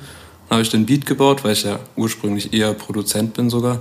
Dann 0.49 0.57
habe 0.57 0.61
ich 0.63 0.69
den 0.69 0.85
Beat 0.85 1.05
gebaut, 1.05 1.43
weil 1.43 1.53
ich 1.53 1.63
ja 1.63 1.79
ursprünglich 1.95 2.53
eher 2.53 2.73
Produzent 2.73 3.33
bin 3.33 3.49
sogar. 3.49 3.79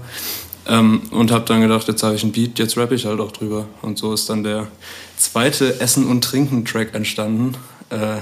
Ähm, 0.66 1.02
und 1.11 1.32
habe 1.32 1.44
dann 1.46 1.61
gedacht, 1.61 1.88
jetzt 1.88 2.02
habe 2.02 2.14
ich 2.14 2.22
ein 2.22 2.32
Beat, 2.32 2.58
jetzt 2.58 2.76
rappe 2.76 2.94
ich 2.94 3.06
halt 3.06 3.20
auch 3.20 3.32
drüber. 3.32 3.66
Und 3.80 3.99
so 3.99 4.12
ist 4.12 4.28
dann 4.28 4.44
der 4.44 4.68
zweite 5.16 5.80
Essen- 5.80 6.06
und 6.06 6.22
Trinken-Track 6.22 6.94
entstanden. 6.94 7.56
Äh, 7.90 8.18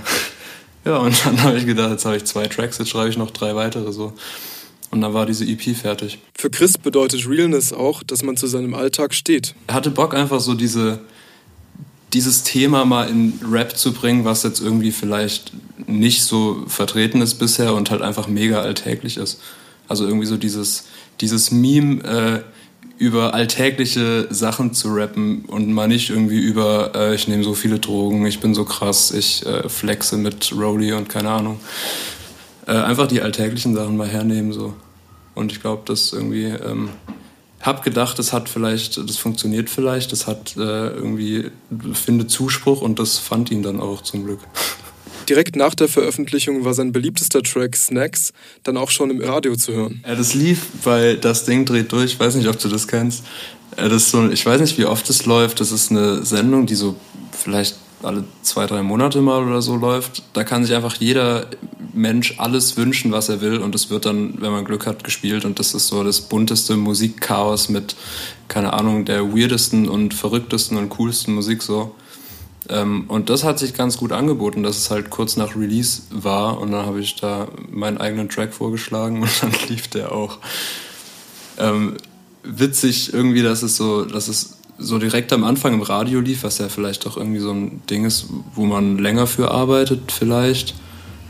ja, 0.84 0.96
und 0.98 1.26
dann 1.26 1.42
habe 1.42 1.58
ich 1.58 1.66
gedacht, 1.66 1.90
jetzt 1.90 2.04
habe 2.04 2.16
ich 2.16 2.24
zwei 2.24 2.46
Tracks, 2.46 2.78
jetzt 2.78 2.88
schreibe 2.88 3.10
ich 3.10 3.18
noch 3.18 3.30
drei 3.32 3.54
weitere 3.56 3.92
so. 3.92 4.12
Und 4.90 5.02
dann 5.02 5.14
war 5.14 5.25
diese 5.25 5.44
EP 5.44 5.76
fertig. 5.76 6.18
Für 6.37 6.50
Chris 6.50 6.76
bedeutet 6.76 7.28
Realness 7.28 7.73
auch, 7.73 8.02
dass 8.02 8.23
man 8.23 8.37
zu 8.37 8.47
seinem 8.49 8.75
Alltag 8.75 9.14
steht. 9.14 9.54
Er 9.68 9.75
hatte 9.75 9.90
Bock 9.90 10.14
einfach 10.14 10.40
so 10.40 10.54
diese, 10.54 10.99
dieses 12.12 12.42
Thema 12.42 12.85
mal 12.85 13.09
in 13.09 13.38
Rap 13.49 13.76
zu 13.76 13.92
bringen, 13.92 14.25
was 14.25 14.42
jetzt 14.42 14.61
irgendwie 14.61 14.90
vielleicht 14.90 15.52
nicht 15.87 16.23
so 16.23 16.64
vertreten 16.66 17.20
ist 17.20 17.35
bisher 17.35 17.75
und 17.75 17.90
halt 17.90 18.02
einfach 18.02 18.26
mega 18.26 18.61
alltäglich 18.62 19.16
ist. 19.16 19.40
Also 19.87 20.06
irgendwie 20.06 20.26
so 20.26 20.37
dieses, 20.37 20.87
dieses 21.20 21.52
Meme 21.52 22.02
äh, 22.02 22.42
über 22.99 23.32
alltägliche 23.32 24.26
Sachen 24.30 24.75
zu 24.75 24.88
rappen 24.88 25.44
und 25.47 25.73
mal 25.73 25.88
nicht 25.88 26.11
irgendwie 26.11 26.38
über, 26.38 26.92
äh, 26.94 27.14
ich 27.14 27.28
nehme 27.28 27.44
so 27.44 27.54
viele 27.54 27.78
Drogen, 27.78 28.26
ich 28.26 28.40
bin 28.40 28.54
so 28.54 28.64
krass, 28.64 29.11
ich 29.12 29.47
äh, 29.47 29.68
flexe 29.68 30.16
mit 30.16 30.52
Rolly 30.54 30.92
und 30.92 31.09
keine 31.09 31.30
Ahnung. 31.30 31.61
Äh, 32.67 32.73
einfach 32.73 33.07
die 33.07 33.23
alltäglichen 33.23 33.75
Sachen 33.75 33.97
mal 33.97 34.09
hernehmen 34.09 34.52
so. 34.52 34.75
Und 35.35 35.52
ich 35.52 35.61
glaube, 35.61 35.83
das 35.87 36.12
irgendwie 36.12 36.45
ähm, 36.45 36.90
hab 37.61 37.83
gedacht, 37.83 38.19
das 38.19 38.33
hat 38.33 38.49
vielleicht, 38.49 38.97
das 38.97 39.17
funktioniert 39.17 39.71
vielleicht, 39.71 40.12
das 40.12 40.26
hat 40.26 40.57
äh, 40.57 40.88
irgendwie 40.88 41.50
findet 41.93 42.31
Zuspruch 42.31 42.81
und 42.81 42.99
das 42.99 43.19
fand 43.19 43.50
ihn 43.50 43.62
dann 43.62 43.81
auch 43.81 44.02
zum 44.02 44.25
Glück. 44.25 44.40
Direkt 45.29 45.55
nach 45.55 45.75
der 45.75 45.88
Veröffentlichung 45.88 46.64
war 46.64 46.75
sein 46.75 46.90
beliebtester 46.90 47.43
Track 47.43 47.76
Snacks 47.76 48.33
dann 48.64 48.76
auch 48.76 48.90
schon 48.90 49.11
im 49.11 49.23
Radio 49.23 49.55
zu 49.55 49.73
hören. 49.73 50.02
Ja, 50.07 50.17
das 50.17 50.35
lief 50.35 50.67
bei 50.83 51.14
Das 51.14 51.45
Ding 51.45 51.64
dreht 51.64 51.93
durch, 51.93 52.14
ich 52.14 52.21
weiß 52.21 52.35
nicht, 52.35 52.49
ob 52.49 52.59
du 52.59 52.69
das 52.69 52.88
kennst. 52.88 53.25
Äh, 53.76 53.88
das 53.88 54.11
so, 54.11 54.29
ich 54.29 54.45
weiß 54.45 54.61
nicht, 54.61 54.79
wie 54.79 54.87
oft 54.87 55.09
es 55.11 55.26
läuft. 55.26 55.61
Das 55.61 55.71
ist 55.71 55.90
eine 55.90 56.25
Sendung, 56.25 56.67
die 56.67 56.75
so 56.75 56.97
vielleicht 57.33 57.76
alle 58.02 58.25
zwei, 58.42 58.66
drei 58.66 58.83
Monate 58.83 59.21
mal 59.21 59.45
oder 59.45 59.62
so 59.62 59.76
läuft. 59.76 60.23
Da 60.33 60.45
kann 60.45 60.64
sich 60.64 60.75
einfach 60.75 60.97
jeder 60.97 61.47
Mensch 61.92 62.35
alles 62.38 62.76
wünschen, 62.76 63.12
was 63.12 63.28
er 63.28 63.40
will 63.40 63.59
und 63.59 63.75
es 63.75 63.90
wird 63.90 64.07
dann, 64.07 64.40
wenn 64.40 64.52
man 64.52 64.64
Glück 64.64 64.87
hat, 64.87 65.04
gespielt 65.04 65.45
und 65.45 65.59
das 65.59 65.75
ist 65.75 65.88
so 65.88 66.04
das 66.04 66.21
bunteste 66.21 66.76
Musikchaos 66.76 67.69
mit, 67.69 67.97
keine 68.49 68.73
Ahnung, 68.73 69.04
der 69.04 69.35
weirdesten 69.35 69.88
und 69.88 70.14
verrücktesten 70.14 70.76
und 70.76 70.88
coolsten 70.90 71.35
Musik 71.35 71.62
so. 71.62 71.95
Ähm, 72.69 73.04
und 73.09 73.30
das 73.30 73.45
hat 73.45 73.59
sich 73.59 73.75
ganz 73.75 73.97
gut 73.97 74.12
angeboten, 74.12 74.62
dass 74.62 74.76
es 74.76 74.90
halt 74.90 75.11
kurz 75.11 75.37
nach 75.37 75.57
Release 75.57 76.02
war 76.11 76.61
und 76.61 76.71
dann 76.71 76.87
habe 76.87 77.00
ich 77.00 77.16
da 77.16 77.49
meinen 77.71 77.99
eigenen 77.99 78.28
Track 78.28 78.54
vorgeschlagen 78.54 79.23
und 79.23 79.30
dann 79.42 79.52
lief 79.69 79.88
der 79.88 80.12
auch. 80.12 80.38
Ähm, 81.59 81.97
witzig 82.42 83.12
irgendwie, 83.12 83.42
dass 83.42 83.62
es 83.62 83.76
so, 83.76 84.04
dass 84.04 84.28
es 84.28 84.60
so 84.80 84.99
direkt 84.99 85.32
am 85.32 85.44
Anfang 85.44 85.75
im 85.75 85.82
Radio 85.82 86.20
lief, 86.20 86.42
was 86.42 86.58
ja 86.58 86.68
vielleicht 86.68 87.06
auch 87.06 87.16
irgendwie 87.16 87.40
so 87.40 87.52
ein 87.52 87.82
Ding 87.88 88.04
ist, 88.04 88.26
wo 88.54 88.64
man 88.64 88.99
länger 88.99 89.26
für 89.26 89.50
arbeitet 89.50 90.10
vielleicht. 90.10 90.75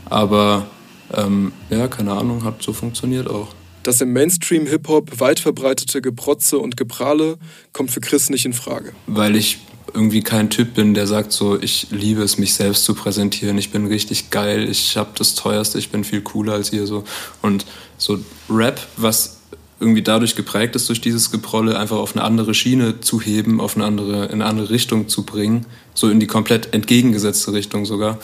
Aber 0.05 0.65
ähm, 1.13 1.51
ja, 1.69 1.87
keine 1.87 2.13
Ahnung, 2.13 2.43
hat 2.43 2.61
so 2.63 2.73
funktioniert 2.73 3.29
auch. 3.29 3.49
Das 3.83 3.99
im 3.99 4.13
Mainstream-Hip-Hop 4.13 5.19
weit 5.19 5.39
verbreitete 5.39 6.01
Geprotze 6.01 6.59
und 6.59 6.77
Geprahle 6.77 7.37
kommt 7.73 7.91
für 7.91 7.99
Chris 7.99 8.29
nicht 8.29 8.45
in 8.45 8.53
Frage. 8.53 8.93
Weil 9.07 9.35
ich 9.35 9.59
irgendwie 9.93 10.21
kein 10.21 10.49
Typ 10.49 10.75
bin, 10.75 10.93
der 10.93 11.07
sagt 11.07 11.31
so, 11.31 11.59
ich 11.59 11.87
liebe 11.89 12.21
es, 12.21 12.37
mich 12.37 12.53
selbst 12.53 12.85
zu 12.85 12.93
präsentieren, 12.93 13.57
ich 13.57 13.71
bin 13.71 13.87
richtig 13.87 14.29
geil, 14.29 14.69
ich 14.69 14.95
habe 14.95 15.11
das 15.15 15.35
teuerste, 15.35 15.79
ich 15.79 15.89
bin 15.89 16.03
viel 16.03 16.21
cooler 16.21 16.53
als 16.53 16.71
ihr 16.71 16.85
so. 16.87 17.03
Und 17.41 17.65
so 17.97 18.19
Rap, 18.49 18.87
was 18.97 19.40
irgendwie 19.81 20.03
dadurch 20.03 20.35
geprägt 20.35 20.75
ist, 20.75 20.87
durch 20.87 21.01
dieses 21.01 21.31
Geprolle, 21.31 21.77
einfach 21.77 21.97
auf 21.97 22.15
eine 22.15 22.23
andere 22.23 22.53
Schiene 22.53 23.01
zu 23.01 23.19
heben, 23.19 23.59
auf 23.59 23.75
eine 23.75 23.85
andere, 23.85 24.25
in 24.25 24.33
eine 24.33 24.45
andere 24.45 24.69
Richtung 24.69 25.09
zu 25.09 25.23
bringen, 25.23 25.65
so 25.95 26.09
in 26.09 26.19
die 26.19 26.27
komplett 26.27 26.73
entgegengesetzte 26.73 27.51
Richtung 27.51 27.85
sogar. 27.85 28.19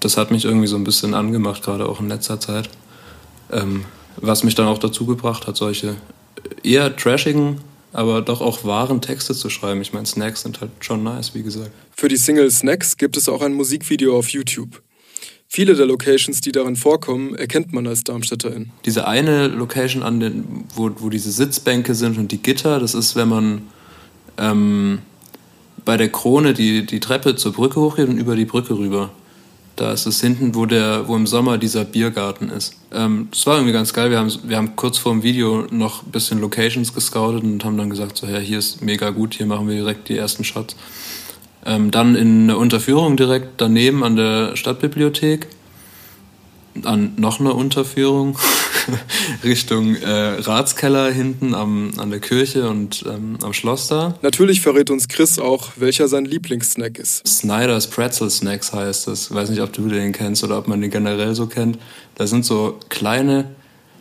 Das 0.00 0.16
hat 0.16 0.32
mich 0.32 0.44
irgendwie 0.44 0.66
so 0.66 0.76
ein 0.76 0.84
bisschen 0.84 1.14
angemacht, 1.14 1.62
gerade 1.62 1.88
auch 1.88 2.00
in 2.00 2.08
letzter 2.08 2.40
Zeit. 2.40 2.68
Ähm, 3.52 3.84
was 4.16 4.42
mich 4.42 4.56
dann 4.56 4.66
auch 4.66 4.78
dazu 4.78 5.06
gebracht 5.06 5.46
hat, 5.46 5.56
solche 5.56 5.94
eher 6.64 6.94
trashigen, 6.96 7.60
aber 7.92 8.20
doch 8.20 8.40
auch 8.40 8.64
wahren 8.64 9.00
Texte 9.00 9.34
zu 9.34 9.50
schreiben. 9.50 9.80
Ich 9.80 9.92
meine, 9.92 10.06
Snacks 10.06 10.42
sind 10.42 10.60
halt 10.60 10.72
schon 10.80 11.04
nice, 11.04 11.34
wie 11.34 11.44
gesagt. 11.44 11.70
Für 11.96 12.08
die 12.08 12.16
Single 12.16 12.50
Snacks 12.50 12.96
gibt 12.96 13.16
es 13.16 13.28
auch 13.28 13.40
ein 13.40 13.54
Musikvideo 13.54 14.18
auf 14.18 14.30
YouTube. 14.30 14.82
Viele 15.50 15.74
der 15.74 15.86
Locations, 15.86 16.42
die 16.42 16.52
darin 16.52 16.76
vorkommen, 16.76 17.34
erkennt 17.34 17.72
man 17.72 17.86
als 17.86 18.04
Darmstädterin. 18.04 18.70
Diese 18.84 19.08
eine 19.08 19.48
Location, 19.48 20.02
an 20.02 20.20
den, 20.20 20.64
wo, 20.74 20.90
wo 20.98 21.08
diese 21.08 21.32
Sitzbänke 21.32 21.94
sind 21.94 22.18
und 22.18 22.30
die 22.32 22.42
Gitter, 22.42 22.78
das 22.78 22.94
ist, 22.94 23.16
wenn 23.16 23.28
man 23.30 23.62
ähm, 24.36 24.98
bei 25.86 25.96
der 25.96 26.10
Krone 26.10 26.52
die, 26.52 26.84
die 26.84 27.00
Treppe 27.00 27.34
zur 27.34 27.54
Brücke 27.54 27.80
hochgeht 27.80 28.08
und 28.08 28.18
über 28.18 28.36
die 28.36 28.44
Brücke 28.44 28.76
rüber. 28.76 29.10
Da 29.76 29.92
ist 29.92 30.06
es 30.06 30.20
hinten, 30.20 30.54
wo, 30.54 30.66
der, 30.66 31.08
wo 31.08 31.16
im 31.16 31.26
Sommer 31.26 31.56
dieser 31.56 31.84
Biergarten 31.86 32.50
ist. 32.50 32.74
Ähm, 32.92 33.28
das 33.30 33.46
war 33.46 33.54
irgendwie 33.54 33.72
ganz 33.72 33.94
geil. 33.94 34.10
Wir 34.10 34.18
haben, 34.18 34.30
wir 34.44 34.56
haben 34.56 34.76
kurz 34.76 34.98
vor 34.98 35.12
dem 35.12 35.22
Video 35.22 35.66
noch 35.70 36.02
ein 36.02 36.10
bisschen 36.10 36.40
Locations 36.40 36.92
gescoutet 36.92 37.42
und 37.42 37.64
haben 37.64 37.78
dann 37.78 37.88
gesagt, 37.88 38.18
so, 38.18 38.26
ja, 38.26 38.38
hier 38.38 38.58
ist 38.58 38.82
mega 38.82 39.08
gut, 39.10 39.34
hier 39.34 39.46
machen 39.46 39.66
wir 39.66 39.76
direkt 39.76 40.10
die 40.10 40.18
ersten 40.18 40.44
Shots. 40.44 40.76
Ähm, 41.68 41.90
dann 41.90 42.16
in 42.16 42.48
der 42.48 42.56
Unterführung 42.56 43.18
direkt 43.18 43.60
daneben 43.60 44.02
an 44.02 44.16
der 44.16 44.56
Stadtbibliothek. 44.56 45.46
An 46.84 47.12
noch 47.16 47.40
eine 47.40 47.52
Unterführung. 47.52 48.38
Richtung 49.44 49.96
äh, 49.96 50.40
Ratskeller 50.40 51.10
hinten 51.10 51.54
am, 51.54 51.90
an 51.98 52.10
der 52.10 52.20
Kirche 52.20 52.70
und 52.70 53.04
ähm, 53.06 53.36
am 53.42 53.52
Schloss 53.52 53.88
da. 53.88 54.14
Natürlich 54.22 54.62
verrät 54.62 54.90
uns 54.90 55.08
Chris 55.08 55.38
auch, 55.38 55.72
welcher 55.76 56.08
sein 56.08 56.24
Lieblingssnack 56.24 56.98
ist. 56.98 57.26
Snyder's 57.26 57.88
Pretzel 57.88 58.30
Snacks 58.30 58.72
heißt 58.72 59.06
das. 59.08 59.26
Ich 59.26 59.34
weiß 59.34 59.50
nicht, 59.50 59.60
ob 59.60 59.72
du 59.74 59.88
den 59.88 60.12
kennst 60.12 60.42
oder 60.44 60.56
ob 60.56 60.68
man 60.68 60.80
den 60.80 60.90
generell 60.90 61.34
so 61.34 61.48
kennt. 61.48 61.78
Da 62.14 62.26
sind 62.26 62.46
so 62.46 62.78
kleine 62.88 63.56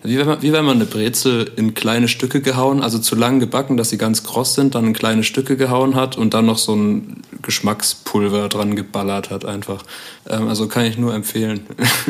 wie 0.07 0.17
wenn, 0.17 0.27
man, 0.27 0.41
wie 0.41 0.53
wenn 0.53 0.65
man 0.65 0.77
eine 0.77 0.85
Brezel 0.85 1.51
in 1.55 1.73
kleine 1.73 2.07
Stücke 2.07 2.41
gehauen, 2.41 2.81
also 2.81 2.99
zu 2.99 3.15
lang 3.15 3.39
gebacken, 3.39 3.77
dass 3.77 3.89
sie 3.89 3.97
ganz 3.97 4.23
kross 4.23 4.53
sind, 4.53 4.75
dann 4.75 4.87
in 4.87 4.93
kleine 4.93 5.23
Stücke 5.23 5.57
gehauen 5.57 5.95
hat 5.95 6.17
und 6.17 6.33
dann 6.33 6.45
noch 6.45 6.57
so 6.57 6.75
ein 6.75 7.21
Geschmackspulver 7.41 8.49
dran 8.49 8.75
geballert 8.75 9.29
hat 9.29 9.45
einfach. 9.45 9.83
Ähm, 10.27 10.47
also 10.47 10.67
kann 10.67 10.85
ich 10.85 10.97
nur 10.97 11.13
empfehlen. 11.13 11.61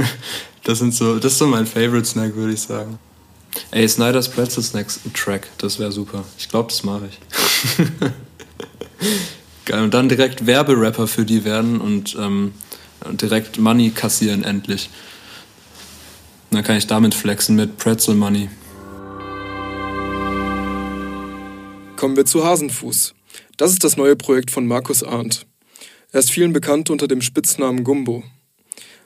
das 0.63 0.79
sind 0.79 0.93
so, 0.93 1.17
das 1.19 1.33
ist 1.33 1.39
so 1.39 1.47
mein 1.47 1.65
Favorite 1.65 2.05
Snack, 2.05 2.35
würde 2.35 2.53
ich 2.53 2.61
sagen. 2.61 2.99
Ey, 3.71 3.87
Snyder's 3.87 4.29
Pretzel 4.29 4.63
Snacks 4.63 4.99
Track, 5.13 5.47
das 5.57 5.79
wäre 5.79 5.91
super. 5.91 6.23
Ich 6.37 6.49
glaube, 6.49 6.69
das 6.69 6.83
mache 6.83 7.09
ich. 7.09 7.19
Geil, 9.65 9.83
und 9.83 9.93
dann 9.93 10.07
direkt 10.09 10.45
Werberapper 10.45 11.07
für 11.07 11.25
die 11.25 11.43
werden 11.43 11.81
und 11.81 12.15
ähm, 12.19 12.53
direkt 13.11 13.59
Money 13.59 13.89
kassieren 13.89 14.43
endlich. 14.43 14.89
Dann 16.51 16.63
kann 16.63 16.77
ich 16.77 16.87
damit 16.87 17.13
flexen 17.13 17.55
mit 17.55 17.77
Pretzel 17.77 18.15
Money. 18.15 18.49
Kommen 21.97 22.15
wir 22.15 22.25
zu 22.25 22.45
Hasenfuß. 22.45 23.13
Das 23.57 23.71
ist 23.71 23.83
das 23.83 23.97
neue 23.97 24.15
Projekt 24.15 24.51
von 24.51 24.67
Markus 24.67 25.03
Arndt. 25.03 25.45
Er 26.11 26.19
ist 26.19 26.31
vielen 26.31 26.53
bekannt 26.53 26.89
unter 26.89 27.07
dem 27.07 27.21
Spitznamen 27.21 27.83
Gumbo. 27.83 28.23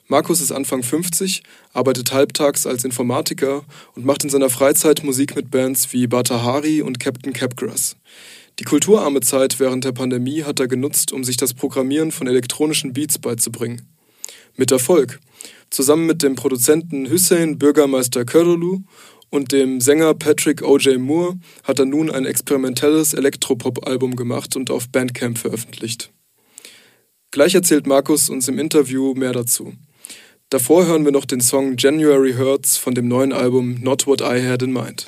Markus 0.08 0.42
ist 0.42 0.52
Anfang 0.52 0.84
50, 0.84 1.42
arbeitet 1.72 2.12
halbtags 2.12 2.68
als 2.68 2.84
Informatiker 2.84 3.64
und 3.96 4.06
macht 4.06 4.26
in 4.26 4.30
seiner 4.30 4.50
Freizeit 4.50 5.06
Musik 5.06 5.38
mit 5.38 5.50
Bands 5.50 5.94
wie 5.94 6.06
Batahari 6.06 6.82
und 6.82 7.00
Captain 7.00 7.32
Capgrass. 7.32 7.96
Die 8.60 8.66
kulturarme 8.66 9.22
Zeit 9.22 9.60
während 9.62 9.86
der 9.86 9.94
Pandemie 9.94 10.44
hat 10.44 10.60
er 10.60 10.68
genutzt, 10.68 11.14
um 11.14 11.24
sich 11.24 11.38
das 11.38 11.54
Programmieren 11.54 12.12
von 12.12 12.28
elektronischen 12.28 12.92
Beats 12.92 13.20
beizubringen. 13.20 13.88
Mit 14.58 14.72
Erfolg. 14.72 15.22
Zusammen 15.72 16.06
mit 16.06 16.22
dem 16.22 16.36
Produzenten 16.36 17.10
Hussein 17.10 17.58
Bürgermeister 17.58 18.26
Körolu 18.26 18.82
und 19.30 19.54
dem 19.54 19.80
Sänger 19.80 20.14
Patrick 20.14 20.62
O.J. 20.62 21.00
Moore 21.00 21.40
hat 21.64 21.80
er 21.80 21.86
nun 21.86 22.12
ein 22.12 22.26
experimentelles 22.26 23.14
Elektropop-Album 23.14 24.18
gemacht 24.18 24.58
und 24.58 24.70
auf 24.70 24.90
Bandcamp 24.90 25.38
veröffentlicht. 25.38 26.12
Gleich 27.32 27.56
erzählt 27.56 27.88
Markus 27.88 28.30
uns 28.30 28.50
im 28.50 28.60
Interview 28.60 29.14
mehr 29.14 29.32
dazu. 29.32 29.74
Davor 30.50 30.86
hören 30.86 31.06
wir 31.06 31.14
noch 31.14 31.24
den 31.24 31.40
Song 31.40 31.78
January 31.78 32.34
Hurts 32.34 32.76
von 32.76 32.94
dem 32.94 33.08
neuen 33.08 33.32
Album 33.32 33.80
Not 33.82 34.06
What 34.06 34.20
I 34.20 34.46
Had 34.46 34.62
in 34.64 34.74
Mind. 34.74 35.06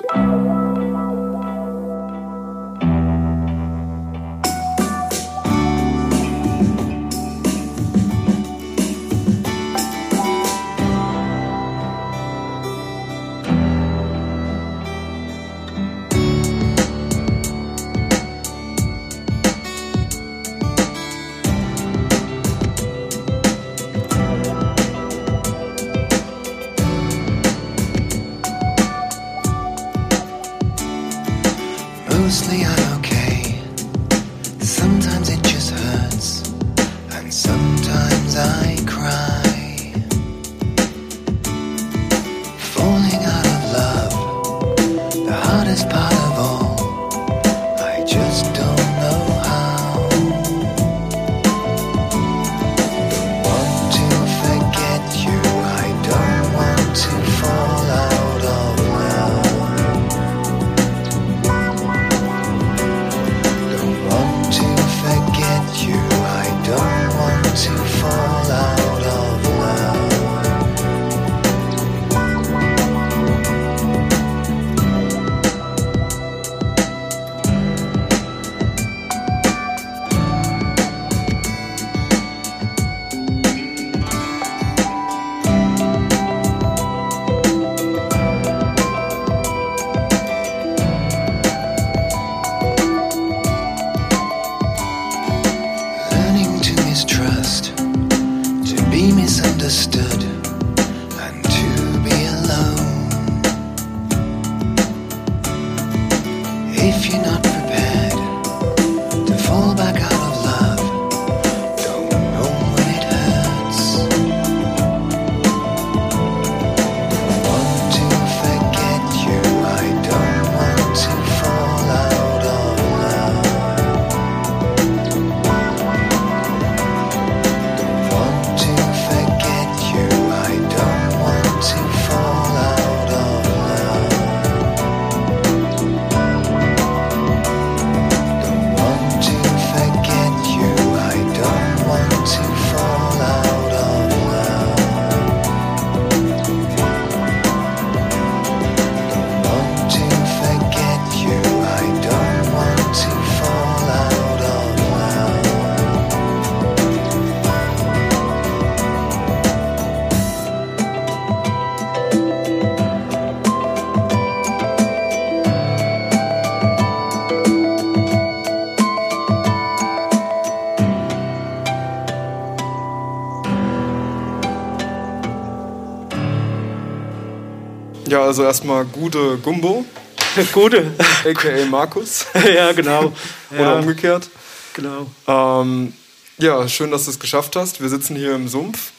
Ja, 178.08 178.22
also 178.22 178.42
erstmal 178.42 178.84
gute 178.84 179.38
Gumbo. 179.38 179.84
gute. 180.52 180.92
AKA 181.24 181.64
Markus. 181.66 182.26
ja, 182.54 182.72
genau. 182.72 183.12
Oder 183.50 183.60
ja. 183.60 183.74
umgekehrt. 183.74 184.28
Genau. 184.74 185.06
Ähm, 185.26 185.94
ja, 186.38 186.68
schön, 186.68 186.90
dass 186.90 187.04
du 187.04 187.10
es 187.10 187.18
geschafft 187.18 187.56
hast. 187.56 187.80
Wir 187.80 187.88
sitzen 187.88 188.16
hier 188.16 188.34
im 188.34 188.48
Sumpf. 188.48 188.92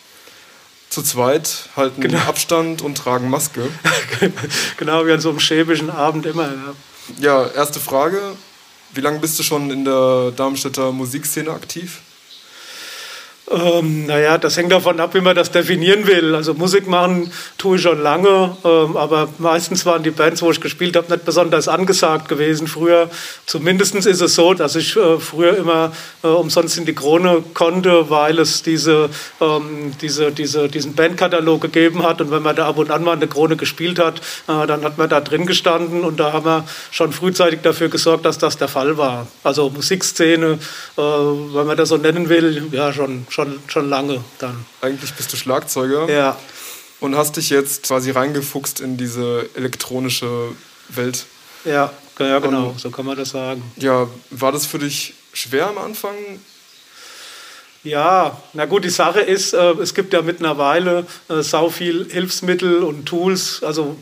Zu 0.90 1.02
zweit, 1.02 1.70
halten 1.76 2.00
genau. 2.00 2.20
Abstand 2.20 2.82
und 2.82 2.98
tragen 2.98 3.30
Maske. 3.30 3.70
genau, 4.78 5.06
wie 5.06 5.12
an 5.12 5.20
so 5.20 5.30
einem 5.30 5.40
schäbischen 5.40 5.90
Abend 5.90 6.26
immer. 6.26 6.48
Ja. 7.20 7.44
ja, 7.44 7.48
erste 7.48 7.80
Frage. 7.80 8.22
Wie 8.94 9.02
lange 9.02 9.20
bist 9.20 9.38
du 9.38 9.44
schon 9.44 9.72
in 9.72 9.84
der 9.84 10.32
Darmstädter 10.32 10.94
Musikszene 10.94 11.52
aktiv? 11.52 12.00
Ähm, 13.52 14.08
naja, 14.08 14.40
das 14.40 14.58
hängt 14.58 14.72
davon 14.72 15.00
ab, 15.00 15.14
wie 15.14 15.22
man 15.22 15.36
das 15.36 15.52
definieren 15.52 16.08
will. 16.08 16.34
Also 16.34 16.56
Musik 16.56 16.88
machen 16.88 17.32
tue 17.60 17.76
ich 17.76 17.84
schon 17.84 18.02
lange, 18.02 18.58
ähm, 18.64 18.98
aber 18.98 19.30
meistens 19.38 19.86
waren 19.86 20.02
die 20.02 20.10
Bands, 20.10 20.42
wo 20.42 20.50
ich 20.50 20.60
gespielt 20.60 20.96
habe, 20.96 21.12
nicht 21.12 21.26
besonders 21.26 21.68
angesagt 21.68 22.28
gewesen 22.28 22.66
früher. 22.66 23.08
Zumindest 23.46 23.94
ist 23.94 24.22
es 24.22 24.34
so, 24.34 24.56
dass 24.56 24.76
ich 24.76 24.96
äh, 24.98 25.20
früher 25.20 25.58
immer 25.58 25.92
äh, 26.24 26.28
umsonst 26.28 26.80
in 26.80 26.86
die 26.86 26.96
Krone 26.96 27.44
konnte, 27.54 28.10
weil 28.10 28.40
es 28.40 28.64
diese, 28.64 29.12
ähm, 29.40 29.94
diese, 30.02 30.32
diese, 30.32 30.68
diesen 30.68 30.96
Bandkatalog 30.96 31.62
gegeben 31.62 32.02
hat. 32.02 32.22
Und 32.22 32.32
wenn 32.32 32.42
man 32.42 32.56
da 32.56 32.68
ab 32.68 32.80
und 32.80 32.90
an 32.90 33.04
mal 33.04 33.12
eine 33.12 33.28
Krone 33.28 33.58
gespielt 33.58 34.00
hat, 34.00 34.22
äh, 34.48 34.66
dann 34.66 34.84
hat 34.84 34.98
man 34.98 35.08
da 35.08 35.22
drin 35.22 35.46
gestanden 35.46 36.04
und 36.04 36.20
da 36.20 36.34
haben 36.34 36.46
wir 36.46 36.66
schon 36.90 37.12
frühzeitig 37.12 37.60
dafür 37.62 37.90
gesorgt, 37.90 38.26
dass 38.26 38.40
das 38.40 38.58
der 38.58 38.70
Fall 38.70 38.98
war. 38.98 39.28
Also 39.44 39.70
Musikszene, 39.70 40.58
äh, 40.98 41.02
wenn 41.02 41.68
man 41.68 41.78
das 41.78 41.90
so 41.90 41.98
nennen 41.98 42.28
will, 42.28 42.70
ja 42.72 42.92
schon 42.92 43.28
schon, 43.36 43.60
schon 43.68 43.90
lange 43.90 44.24
dann. 44.40 44.66
Eigentlich 44.82 45.14
bist 45.14 45.32
du 45.34 45.38
Schlagzeuger. 45.38 46.10
Ja. 46.10 46.38
Und 47.02 47.16
hast 47.18 47.36
dich 47.36 47.50
jetzt 47.50 47.84
quasi 47.84 48.12
reingefuchst 48.12 48.80
in 48.80 48.96
diese 48.96 49.50
elektronische 49.56 50.54
Welt. 50.90 51.26
Ja, 51.66 51.92
ja 52.20 52.40
genau, 52.40 52.70
und, 52.70 52.80
so 52.80 52.90
kann 52.90 53.06
man 53.06 53.18
das 53.18 53.30
sagen. 53.30 53.62
Ja, 53.76 54.08
war 54.32 54.54
das 54.54 54.66
für 54.66 54.80
dich 54.80 55.14
schwer 55.34 55.68
am 55.68 55.78
Anfang? 55.78 56.16
Ja, 57.86 58.42
na 58.54 58.66
gut, 58.66 58.84
die 58.84 58.90
Sache 58.90 59.20
ist, 59.20 59.54
äh, 59.54 59.74
es 59.74 59.94
gibt 59.94 60.12
ja 60.12 60.24
mittlerweile 60.24 61.06
äh, 61.30 61.44
sau 61.44 61.70
viel 61.70 62.08
Hilfsmittel 62.10 62.82
und 62.82 63.06
Tools, 63.06 63.62
also 63.62 63.96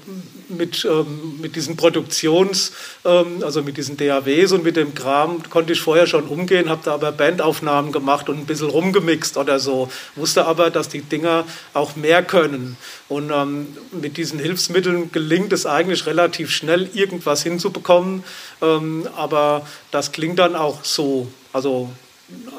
mit, 0.48 0.88
ähm, 0.90 1.42
mit 1.42 1.58
diesen 1.58 1.76
Produktions, 1.76 2.72
ähm, 3.04 3.44
also 3.44 3.62
mit 3.62 3.76
diesen 3.76 3.98
DAWs 3.98 4.54
und 4.54 4.64
mit 4.64 4.78
dem 4.78 4.96
Kram 4.96 5.44
konnte 5.50 5.74
ich 5.74 5.82
vorher 5.82 6.08
schon 6.08 6.30
umgehen, 6.30 6.70
habe 6.70 6.80
da 6.86 6.94
aber 6.94 7.12
Bandaufnahmen 7.12 7.92
gemacht 7.92 8.30
und 8.30 8.38
ein 8.38 8.46
bisschen 8.46 8.70
rumgemixt 8.70 9.36
oder 9.36 9.60
so, 9.60 9.90
wusste 10.16 10.46
aber, 10.46 10.70
dass 10.70 10.88
die 10.88 11.02
Dinger 11.02 11.44
auch 11.74 11.98
mehr 11.98 12.24
können. 12.24 12.78
Und 13.10 13.32
ähm, 13.32 13.68
mit 13.92 14.16
diesen 14.16 14.40
Hilfsmitteln 14.40 15.12
gelingt 15.12 15.52
es 15.52 15.66
eigentlich 15.66 16.06
relativ 16.06 16.52
schnell, 16.52 16.90
irgendwas 16.94 17.44
hinzubekommen, 17.44 18.24
aber 19.18 19.68
das 19.92 20.14
klingt 20.14 20.40
dann 20.40 20.56
auch 20.56 20.86
so. 20.86 21.28
Also 21.52 21.92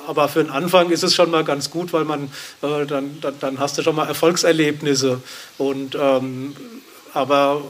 aber 0.07 0.29
für 0.29 0.43
den 0.43 0.53
Anfang 0.53 0.91
ist 0.91 1.03
es 1.03 1.15
schon 1.15 1.31
mal 1.31 1.45
ganz 1.45 1.71
gut, 1.71 1.93
weil 1.93 2.05
man 2.05 2.25
äh, 2.63 2.87
dann, 2.87 3.19
dann, 3.41 3.59
hast 3.59 3.79
du 3.79 3.83
schon 3.83 3.97
mal 3.97 4.07
Erfolgserlebnisse. 4.07 5.21
Und, 5.59 5.97
ähm, 5.99 6.55
aber 7.13 7.63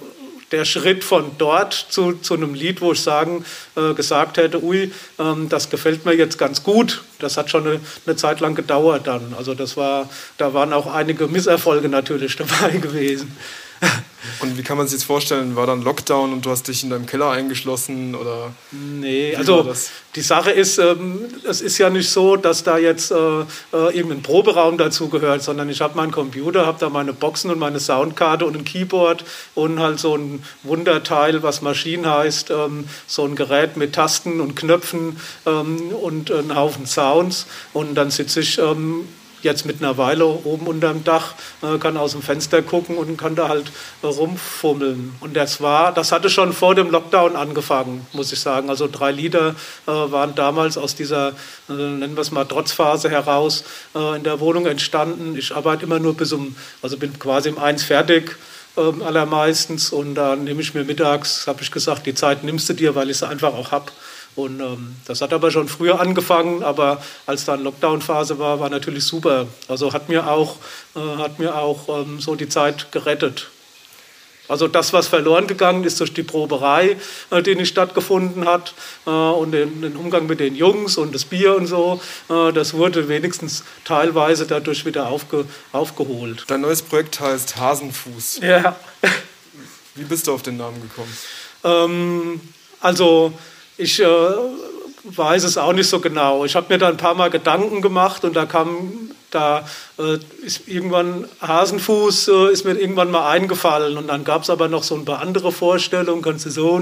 der 0.52 0.64
Schritt 0.64 1.04
von 1.04 1.33
dort 1.38 1.72
zu, 1.72 2.12
zu 2.14 2.35
einem 2.35 2.54
Lied, 2.54 2.80
wo 2.80 2.92
ich 2.92 3.00
sagen, 3.00 3.44
äh, 3.76 3.94
gesagt 3.94 4.37
hätte, 4.37 4.62
ui, 4.62 4.92
ähm, 5.18 5.48
das 5.48 5.70
gefällt 5.70 6.04
mir 6.04 6.14
jetzt 6.14 6.38
ganz 6.38 6.62
gut, 6.62 7.02
das 7.18 7.37
hat 7.37 7.50
schon 7.50 7.66
eine, 7.66 7.80
eine, 8.07 8.16
Zeit 8.16 8.40
lang 8.40 8.54
gedauert 8.54 9.07
dann. 9.07 9.35
Also 9.37 9.54
das 9.54 9.76
war, 9.76 10.09
da 10.38 10.54
waren 10.54 10.72
auch 10.72 10.92
einige 10.92 11.26
Misserfolge 11.26 11.88
natürlich 11.88 12.37
dabei 12.37 12.76
gewesen. 12.76 13.37
Und 14.44 14.59
wie 14.59 14.62
kann 14.62 14.76
man 14.76 14.87
sich 14.87 14.98
jetzt 14.98 15.07
vorstellen, 15.07 15.57
war 15.57 15.66
dann 15.66 15.83
Lockdown 15.83 16.33
und 16.33 16.44
du 16.44 16.50
hast 16.50 16.68
dich 16.68 16.85
in 16.85 16.90
deinem 16.90 17.07
Keller 17.07 17.30
eingeschlossen 17.30 18.14
oder? 18.14 18.52
Nee, 18.70 19.35
also 19.35 19.72
die 20.14 20.20
Sache 20.20 20.50
ist, 20.50 20.78
ähm, 20.78 21.20
es 21.48 21.61
ist 21.61 21.78
ja 21.78 21.88
nicht 21.88 22.11
so, 22.11 22.37
dass 22.37 22.62
da 22.62 22.76
jetzt 22.76 23.11
äh, 23.11 23.16
äh, 23.16 23.44
irgendein 23.72 24.22
Proberaum 24.22 24.76
dazu 24.76 25.09
gehört, 25.09 25.42
sondern 25.42 25.68
ich 25.70 25.80
habe 25.80 25.96
meinen 25.96 26.12
Computer, 26.12 26.66
habe 26.66 26.78
da 26.78 26.90
meine 26.90 27.12
Boxen 27.14 27.50
und 27.50 27.59
meine 27.59 27.80
Soundkarte 27.80 28.44
und 28.44 28.57
ein 28.57 28.64
Keyboard 28.64 29.24
und 29.54 29.80
halt 29.80 29.98
so 29.98 30.16
ein 30.16 30.42
Wunderteil, 30.62 31.42
was 31.42 31.62
Maschine 31.62 32.11
heißt, 32.11 32.50
ähm, 32.50 32.85
so 33.07 33.24
ein 33.24 33.37
Gerät 33.37 33.76
mit 33.76 33.94
Tasten 33.94 34.40
und 34.40 34.54
Knöpfen 34.54 35.16
ähm, 35.46 35.88
und 35.88 36.30
einen 36.30 36.54
Haufen 36.54 36.87
Sounds 36.87 37.46
und 37.72 37.94
dann 37.94 38.11
sitze 38.11 38.40
ich 38.40 38.59
ähm, 38.59 39.09
jetzt 39.44 39.66
mit 39.66 39.83
einer 39.83 39.96
Weile 39.96 40.26
oben 40.26 40.66
unterm 40.66 41.04
Dach, 41.04 41.35
äh, 41.62 41.78
kann 41.78 41.96
aus 41.96 42.12
dem 42.12 42.22
Fenster 42.22 42.62
gucken 42.62 42.96
und 42.96 43.16
kann 43.16 43.37
da 43.37 43.48
halt 43.48 43.70
rumfummeln. 44.02 45.14
Und 45.20 45.37
das 45.37 45.61
war, 45.61 45.92
das 45.92 46.12
hatte 46.12 46.30
schon 46.30 46.52
vor 46.52 46.74
dem 46.74 46.90
Lockdown 46.90 47.37
angefangen, 47.37 48.07
muss 48.12 48.33
ich 48.33 48.40
sagen. 48.40 48.70
Also 48.70 48.88
drei 48.90 49.12
Lieder 49.12 49.54
äh, 49.87 49.90
waren 49.90 50.35
damals 50.35 50.76
aus 50.76 50.94
dieser, 50.94 51.28
äh, 51.68 51.72
nennen 51.72 52.16
wir 52.16 52.22
es 52.22 52.30
mal, 52.30 52.44
Trotzphase 52.44 53.11
heraus 53.11 53.64
in 53.94 54.22
der 54.22 54.40
Wohnung 54.40 54.66
entstanden. 54.66 55.37
Ich 55.37 55.54
arbeite 55.54 55.85
immer 55.85 55.98
nur 55.98 56.14
bis 56.14 56.33
um, 56.33 56.57
also 56.83 56.96
bin 56.96 57.18
quasi 57.18 57.50
um 57.50 57.59
eins 57.59 57.83
fertig 57.85 58.37
ähm, 58.76 59.02
allermeistens 59.02 59.90
und 59.90 60.14
dann 60.14 60.44
nehme 60.44 60.61
ich 60.61 60.74
mir 60.74 60.85
mittags, 60.85 61.46
habe 61.46 61.62
ich 61.62 61.70
gesagt, 61.70 62.07
die 62.07 62.14
Zeit 62.14 62.42
nimmst 62.42 62.68
du 62.68 62.72
dir, 62.72 62.94
weil 62.94 63.11
ich 63.11 63.18
sie 63.18 63.28
einfach 63.28 63.54
auch 63.54 63.70
habe. 63.70 63.92
Und 64.36 64.60
ähm, 64.60 64.96
das 65.06 65.20
hat 65.20 65.32
aber 65.32 65.50
schon 65.50 65.68
früher 65.68 66.00
angefangen, 66.00 66.62
aber 66.62 67.02
als 67.26 67.44
dann 67.44 67.62
Lockdown-Phase 67.62 68.38
war, 68.38 68.58
war 68.58 68.68
natürlich 68.68 69.04
super. 69.04 69.46
Also 69.68 69.92
hat 69.92 70.08
mir 70.08 70.28
auch, 70.28 70.56
äh, 70.96 71.18
hat 71.18 71.38
mir 71.38 71.56
auch 71.56 71.88
ähm, 71.88 72.20
so 72.20 72.34
die 72.34 72.48
Zeit 72.48 72.90
gerettet. 72.90 73.50
Also 74.46 74.68
das, 74.68 74.92
was 74.92 75.08
verloren 75.08 75.46
gegangen 75.46 75.84
ist 75.84 76.00
durch 76.00 76.12
die 76.12 76.22
Proberei, 76.22 76.96
äh, 77.30 77.42
die 77.42 77.54
nicht 77.54 77.70
stattgefunden 77.70 78.44
hat 78.44 78.74
äh, 79.06 79.10
und 79.10 79.52
den, 79.52 79.80
den, 79.80 79.96
Umgang 79.96 80.26
mit 80.26 80.40
den 80.40 80.54
Jungs 80.54 80.98
und 80.98 81.14
das 81.14 81.24
Bier 81.24 81.54
und 81.56 81.66
so, 81.66 82.00
äh, 82.28 82.52
das 82.52 82.74
wurde 82.74 83.08
wenigstens 83.08 83.64
teilweise 83.84 84.46
dadurch 84.46 84.84
wieder 84.84 85.08
aufge, 85.08 85.46
aufgeholt. 85.72 86.44
Dein 86.48 86.60
neues 86.60 86.82
Projekt 86.82 87.20
heißt 87.20 87.56
Hasenfuß. 87.56 88.40
Ja. 88.42 88.76
Wie 89.94 90.04
bist 90.04 90.26
du 90.26 90.34
auf 90.34 90.42
den 90.42 90.58
Namen 90.58 90.82
gekommen? 90.82 91.16
Ähm, 91.62 92.40
also 92.80 93.32
ich 93.76 94.00
äh, 94.00 94.06
weiß 95.04 95.44
es 95.44 95.58
auch 95.58 95.72
nicht 95.72 95.88
so 95.88 96.00
genau. 96.00 96.44
Ich 96.44 96.56
habe 96.56 96.72
mir 96.72 96.78
da 96.78 96.88
ein 96.88 96.96
paar 96.96 97.14
Mal 97.14 97.28
Gedanken 97.28 97.82
gemacht 97.82 98.24
und 98.24 98.34
da 98.34 98.46
kam, 98.46 99.10
da 99.30 99.68
äh, 99.98 100.18
ist 100.44 100.66
irgendwann 100.66 101.28
Hasenfuß 101.42 102.28
äh, 102.28 102.52
ist 102.52 102.64
mir 102.64 102.72
irgendwann 102.72 103.10
mal 103.10 103.28
eingefallen 103.28 103.98
und 103.98 104.08
dann 104.08 104.24
gab 104.24 104.42
es 104.42 104.50
aber 104.50 104.68
noch 104.68 104.82
so 104.82 104.94
ein 104.94 105.04
paar 105.04 105.20
andere 105.20 105.52
Vorstellungen, 105.52 106.22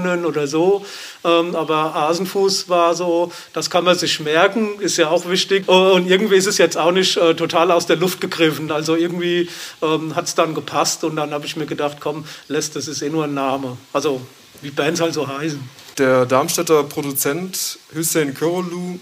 nennen 0.03 0.25
oder 0.25 0.47
so. 0.47 0.85
Ähm, 1.25 1.53
aber 1.55 1.93
Hasenfuß 1.93 2.69
war 2.69 2.95
so, 2.95 3.31
das 3.51 3.69
kann 3.69 3.83
man 3.83 3.97
sich 3.97 4.21
merken, 4.21 4.79
ist 4.79 4.97
ja 4.97 5.09
auch 5.09 5.27
wichtig. 5.27 5.67
Und 5.67 6.09
irgendwie 6.09 6.35
ist 6.35 6.47
es 6.47 6.57
jetzt 6.57 6.77
auch 6.77 6.91
nicht 6.91 7.17
äh, 7.17 7.35
total 7.35 7.71
aus 7.71 7.87
der 7.87 7.97
Luft 7.97 8.21
gegriffen. 8.21 8.71
Also 8.71 8.95
irgendwie 8.95 9.49
ähm, 9.81 10.15
hat 10.15 10.25
es 10.25 10.35
dann 10.35 10.55
gepasst 10.55 11.03
und 11.03 11.17
dann 11.17 11.31
habe 11.31 11.45
ich 11.45 11.57
mir 11.57 11.65
gedacht, 11.65 11.97
komm, 11.99 12.23
lässt, 12.47 12.77
das 12.77 12.87
ist 12.87 13.01
eh 13.01 13.09
nur 13.09 13.25
ein 13.25 13.33
Name. 13.33 13.77
Also 13.91 14.21
wie 14.61 14.71
Bands 14.71 15.01
halt 15.01 15.13
so 15.13 15.27
heißen. 15.27 15.82
Der 15.99 16.25
Darmstädter 16.25 16.83
Produzent 16.83 17.77
Hussein 17.93 18.33
Körolu 18.33 18.97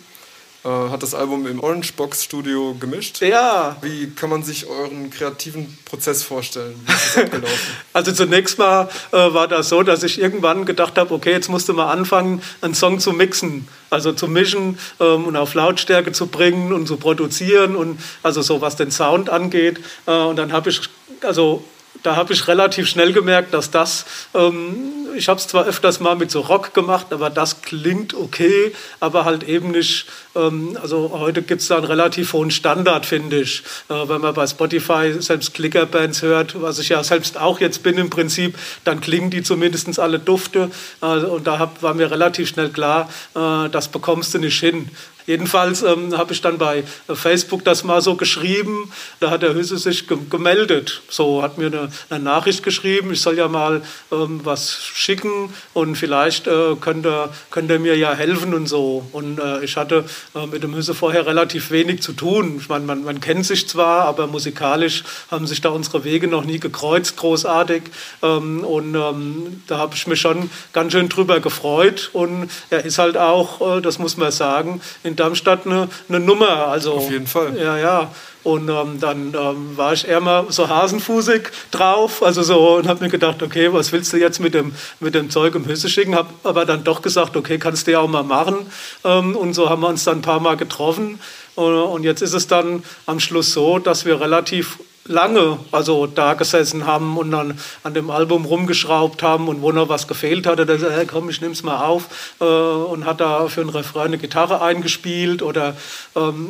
äh, 0.66 0.68
hat 0.68 1.02
das 1.02 1.16
Album 1.16 1.48
im 1.48 1.64
Orange 1.64 1.94
Box 1.94 2.26
Studio 2.26 2.76
gemischt. 2.78 3.22
Ja. 3.22 3.78
Wie 3.82 4.10
kann 4.10 4.30
man 4.30 4.44
sich 4.44 4.68
euren 4.68 5.10
kreativen 5.10 5.78
Prozess 5.86 6.22
vorstellen? 6.24 6.76
Wie 6.86 6.92
ist 6.92 7.16
das 7.16 7.24
abgelaufen? 7.24 7.58
also 7.94 8.12
zunächst 8.12 8.60
mal 8.60 8.90
äh, 9.12 9.16
war 9.16 9.48
das 9.48 9.70
so, 9.70 9.84
dass 9.84 10.04
ich 10.04 10.20
irgendwann 10.20 10.66
gedacht 10.66 10.98
habe, 10.98 11.14
okay, 11.14 11.32
jetzt 11.32 11.48
musst 11.48 11.70
du 11.70 11.74
mal 11.74 11.90
anfangen, 11.90 12.42
einen 12.60 12.76
Song 12.76 13.00
zu 13.00 13.14
mixen, 13.14 13.70
also 13.90 14.12
zu 14.12 14.28
mischen 14.28 14.78
ähm, 15.00 15.24
und 15.24 15.38
auf 15.38 15.54
Lautstärke 15.54 16.12
zu 16.12 16.28
bringen 16.28 16.74
und 16.74 16.88
zu 16.88 16.98
produzieren 16.98 17.78
und 17.78 18.02
also 18.22 18.42
so 18.42 18.60
was 18.60 18.76
den 18.76 18.92
Sound 18.92 19.30
angeht. 19.30 19.80
Äh, 20.08 20.12
und 20.12 20.36
dann 20.36 20.52
habe 20.52 20.70
ich 20.70 20.82
also 21.22 21.64
da 22.04 22.16
habe 22.16 22.34
ich 22.34 22.48
relativ 22.48 22.88
schnell 22.88 23.14
gemerkt, 23.14 23.54
dass 23.54 23.70
das, 23.70 24.06
ähm, 24.34 24.92
ich 25.16 25.28
habe 25.28 25.40
es 25.40 25.48
zwar 25.48 25.66
öfters 25.66 26.00
mal 26.00 26.16
mit 26.16 26.32
so 26.32 26.40
Rock 26.42 26.74
gemacht, 26.74 27.08
aber 27.12 27.30
das 27.30 27.62
klingt 27.62 28.14
okay, 28.14 28.74
aber 29.00 29.26
halt 29.26 29.44
eben 29.44 29.72
nicht, 29.72 30.08
ähm, 30.36 30.78
also 30.82 31.12
heute 31.14 31.42
gibt 31.42 31.62
es 31.62 31.68
da 31.68 31.78
einen 31.78 31.86
relativ 31.86 32.34
hohen 32.34 32.50
Standard, 32.50 33.06
finde 33.06 33.42
ich. 33.42 33.64
Äh, 33.90 34.08
wenn 34.08 34.22
man 34.22 34.34
bei 34.34 34.48
Spotify 34.48 35.14
selbst 35.20 35.54
Clickerbands 35.54 36.22
hört, 36.22 36.62
was 36.62 36.80
ich 36.80 36.90
ja 36.90 37.04
selbst 37.04 37.38
auch 37.38 37.60
jetzt 37.60 37.84
bin 37.84 37.98
im 37.98 38.10
Prinzip, 38.10 38.58
dann 38.84 39.02
klingen 39.02 39.30
die 39.30 39.44
zumindest 39.44 40.00
alle 40.00 40.20
Dufte. 40.20 40.72
Äh, 41.02 41.06
und 41.06 41.46
da 41.46 41.60
hab, 41.60 41.84
war 41.84 41.94
mir 41.94 42.10
relativ 42.10 42.50
schnell 42.50 42.70
klar, 42.70 43.10
äh, 43.36 43.70
das 43.70 43.90
bekommst 43.90 44.34
du 44.34 44.40
nicht 44.40 44.60
hin. 44.60 44.90
Jedenfalls 45.32 45.82
ähm, 45.82 46.18
habe 46.18 46.34
ich 46.34 46.42
dann 46.42 46.58
bei 46.58 46.84
Facebook 47.08 47.64
das 47.64 47.86
mal 47.86 48.02
so 48.02 48.16
geschrieben. 48.16 48.92
Da 49.22 49.30
hat 49.30 49.44
der 49.44 49.54
Hüsse 49.54 49.78
sich 49.78 50.10
ge 50.10 50.18
gemeldet. 50.30 51.04
So 51.08 51.42
hat 51.42 51.58
mir 51.58 51.68
eine, 51.68 51.90
eine, 52.10 52.22
Nachricht 52.22 52.64
geschrieben, 52.64 53.14
ich 53.14 53.22
soll 53.22 53.38
ja 53.38 53.48
mal 53.48 53.82
ähm, 54.12 54.42
was 54.44 54.84
schicken 54.84 55.54
und 55.74 55.96
vielleicht 55.96 56.48
äh, 56.48 56.76
könnt, 56.82 57.06
ihr, 57.06 57.30
könnt 57.50 57.72
ihr 57.72 57.80
mir 57.80 57.96
ja 57.96 58.14
helfen 58.14 58.54
und 58.54 58.68
so. 58.68 59.08
Und 59.14 59.40
äh, 59.40 59.64
ich 59.64 59.78
hatte 59.78 60.04
äh, 60.36 60.48
mit 60.48 60.64
dem 60.64 60.76
Hüsse 60.76 60.94
vorher 60.94 61.26
relativ 61.26 61.72
wenig 61.72 62.02
zu 62.02 62.12
tun. 62.12 62.58
Ich 62.60 62.68
meine, 62.68 62.84
man, 62.84 63.06
man, 63.06 63.22
kennt 63.22 63.46
sich 63.46 63.70
zwar, 63.70 64.08
aber 64.08 64.28
musikalisch 64.28 65.06
haben 65.32 65.48
sich 65.48 65.62
da 65.62 65.70
unsere 65.70 66.04
Wege 66.04 66.28
noch 66.28 66.44
nie 66.44 66.60
gekreuzt, 66.60 67.16
großartig. 67.16 67.84
Ähm, 68.22 68.66
und 68.66 68.96
ähm, 68.96 69.64
da 69.68 69.78
habe 69.78 69.96
ich 69.96 70.08
mich 70.08 70.20
schon 70.20 70.50
ganz 70.74 70.92
schön 70.92 71.08
drüber 71.08 71.40
gefreut. 71.40 72.10
Und 72.12 72.50
er 72.70 72.84
ist 72.84 72.98
halt 72.98 73.16
auch, 73.16 73.78
äh, 73.78 73.82
das 73.82 73.98
muss 73.98 74.18
man 74.18 74.34
sagen, 74.34 74.82
in 75.06 75.16
Darmstadt 75.22 75.66
eine, 75.66 75.88
eine 76.10 76.20
Nummer. 76.20 76.68
Also, 76.68 76.94
Auf 76.94 77.12
jeden 77.12 77.28
Fall. 77.28 77.58
Ja, 77.58 77.78
ja. 77.78 78.12
Und 78.44 78.70
ähm, 78.70 79.00
dann 79.00 79.36
ähm, 79.36 79.78
war 79.78 79.94
ich 79.94 80.08
eher 80.08 80.20
mal 80.20 80.46
so 80.50 80.68
hasenfußig 80.68 81.44
drauf, 81.70 82.24
also 82.24 82.42
so 82.42 82.78
und 82.78 82.88
habe 82.88 83.04
mir 83.04 83.12
gedacht, 83.12 83.44
okay, 83.44 83.72
was 83.72 83.92
willst 83.92 84.14
du 84.14 84.18
jetzt 84.18 84.40
mit 84.40 84.56
dem, 84.56 84.74
mit 85.00 85.14
dem 85.14 85.30
Zeug 85.30 85.54
im 85.54 85.66
Hüsse 85.66 85.90
schicken? 85.90 86.16
Habe 86.16 86.30
aber 86.44 86.66
dann 86.66 86.84
doch 86.84 87.04
gesagt, 87.04 87.38
okay, 87.38 87.60
kannst 87.60 87.86
du 87.86 87.92
ja 87.92 88.00
auch 88.00 88.08
mal 88.08 88.24
machen. 88.24 88.66
Ähm, 89.04 89.36
und 89.36 89.54
so 89.54 89.70
haben 89.70 89.82
wir 89.82 89.90
uns 89.90 90.06
dann 90.06 90.20
ein 90.20 90.22
paar 90.24 90.40
Mal 90.40 90.58
getroffen 90.58 91.20
Und 91.56 92.04
jetzt 92.04 92.22
ist 92.22 92.34
es 92.34 92.48
dann 92.48 92.84
am 93.06 93.20
Schluss 93.20 93.54
so, 93.54 93.78
dass 93.78 94.06
wir 94.06 94.20
relativ 94.20 94.80
lange 95.06 95.60
also 95.72 96.08
da 96.08 96.34
gesessen 96.34 96.86
haben 96.86 97.18
und 97.18 97.32
dann 97.32 97.60
an 97.84 97.94
dem 97.94 98.10
Album 98.10 98.46
rumgeschraubt 98.46 99.24
haben 99.24 99.48
und 99.48 99.62
wo 99.62 99.72
noch 99.72 99.90
was 99.90 100.08
gefehlt 100.08 100.46
hatte, 100.46 100.66
sagt, 100.78 100.94
hey, 100.94 101.06
komm, 101.06 101.30
ich 101.30 101.42
nehm's 101.42 101.64
mal 101.64 101.84
auf 101.84 102.36
äh, 102.40 102.46
und 102.46 103.06
hat 103.06 103.20
da 103.22 103.48
für 103.48 103.62
ein 103.62 103.70
Refrain 103.70 104.08
eine 104.08 104.18
Gitarre 104.18 104.62
eingespielt 104.62 105.42
oder 105.42 105.76
ähm, 106.16 106.50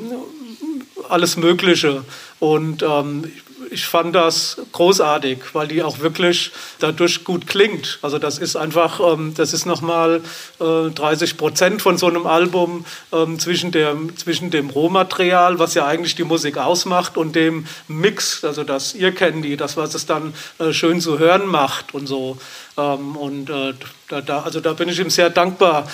alles 1.10 1.38
Mögliche. 1.38 2.04
Und 2.40 2.84
ähm, 2.84 3.32
ich 3.70 3.86
fand 3.86 4.16
das 4.16 4.58
großartig, 4.72 5.40
weil 5.54 5.68
die 5.68 5.84
auch 5.84 6.00
wirklich 6.00 6.52
dadurch 6.80 7.24
gut 7.24 7.48
klingt. 7.48 8.00
Also 8.02 8.18
das 8.18 8.38
ist 8.38 8.56
einfach, 8.56 9.00
ähm, 9.00 9.34
das 9.36 9.54
ist 9.54 9.66
nochmal 9.66 10.22
äh, 10.60 10.90
30 10.90 11.38
Prozent 11.38 11.82
von 11.82 11.98
so 11.98 12.08
einem 12.08 12.26
Album 12.26 12.86
ähm, 13.12 13.40
zwischen, 13.40 13.72
dem, 13.72 14.16
zwischen 14.18 14.50
dem 14.50 14.70
Rohmaterial, 14.70 15.60
was 15.60 15.74
ja 15.74 15.86
eigentlich 15.86 16.16
die 16.16 16.24
Musik 16.24 16.58
ausmacht, 16.58 17.18
und 17.18 17.36
dem 17.36 17.66
Mix, 17.88 18.44
also 18.44 18.64
das 18.64 18.96
ihr 18.96 19.14
kennt 19.14 19.46
die, 19.46 19.58
das, 19.58 19.78
was 19.78 19.94
es 19.94 20.06
dann 20.06 20.34
äh, 20.60 20.74
schön 20.74 21.02
zu 21.02 21.20
hören 21.20 21.46
macht 21.46 21.94
und 21.94 22.08
so. 22.08 22.38
Ähm, 22.78 23.16
und 23.16 23.50
äh, 23.50 23.74
da, 24.10 24.22
da, 24.22 24.42
also 24.42 24.60
da 24.60 24.74
bin 24.74 24.90
ich 24.90 25.00
ihm 25.00 25.10
sehr 25.10 25.30
dankbar, 25.30 25.88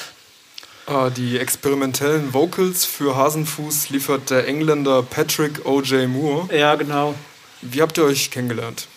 Ah, 0.89 1.09
die 1.09 1.37
experimentellen 1.37 2.33
Vocals 2.33 2.85
für 2.85 3.17
Hasenfuß 3.17 3.89
liefert 3.89 4.29
der 4.29 4.47
Engländer 4.47 5.03
Patrick 5.03 5.65
O.J. 5.65 6.07
Moore. 6.07 6.47
Ja, 6.55 6.75
genau. 6.75 7.13
Wie 7.61 7.81
habt 7.81 7.97
ihr 7.97 8.05
euch 8.05 8.31
kennengelernt? 8.31 8.87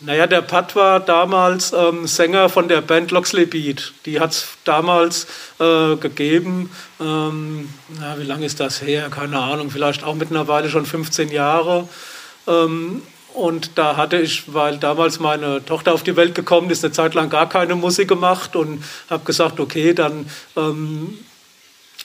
Naja, 0.00 0.26
der 0.26 0.42
Pat 0.42 0.76
war 0.76 1.00
damals 1.00 1.72
ähm, 1.72 2.06
Sänger 2.06 2.50
von 2.50 2.68
der 2.68 2.82
Band 2.82 3.12
Loxley 3.12 3.46
Beat. 3.46 3.94
Die 4.04 4.20
hat 4.20 4.32
es 4.32 4.48
damals 4.64 5.26
äh, 5.58 5.96
gegeben. 5.96 6.70
Ähm, 7.00 7.70
na, 7.98 8.18
wie 8.18 8.24
lange 8.24 8.44
ist 8.44 8.60
das 8.60 8.82
her? 8.82 9.08
Keine 9.08 9.38
Ahnung, 9.38 9.70
vielleicht 9.70 10.04
auch 10.04 10.14
mittlerweile 10.14 10.68
schon 10.68 10.84
15 10.84 11.30
Jahre. 11.30 11.88
Ähm, 12.46 13.02
und 13.32 13.78
da 13.78 13.96
hatte 13.96 14.18
ich, 14.18 14.52
weil 14.52 14.76
damals 14.76 15.18
meine 15.18 15.64
Tochter 15.64 15.94
auf 15.94 16.02
die 16.02 16.16
Welt 16.16 16.34
gekommen 16.34 16.68
ist, 16.70 16.84
eine 16.84 16.92
Zeit 16.92 17.14
lang 17.14 17.30
gar 17.30 17.48
keine 17.48 17.74
Musik 17.74 18.08
gemacht 18.08 18.54
und 18.54 18.84
habe 19.08 19.24
gesagt, 19.24 19.60
okay, 19.60 19.94
dann 19.94 20.28
ähm, 20.56 21.18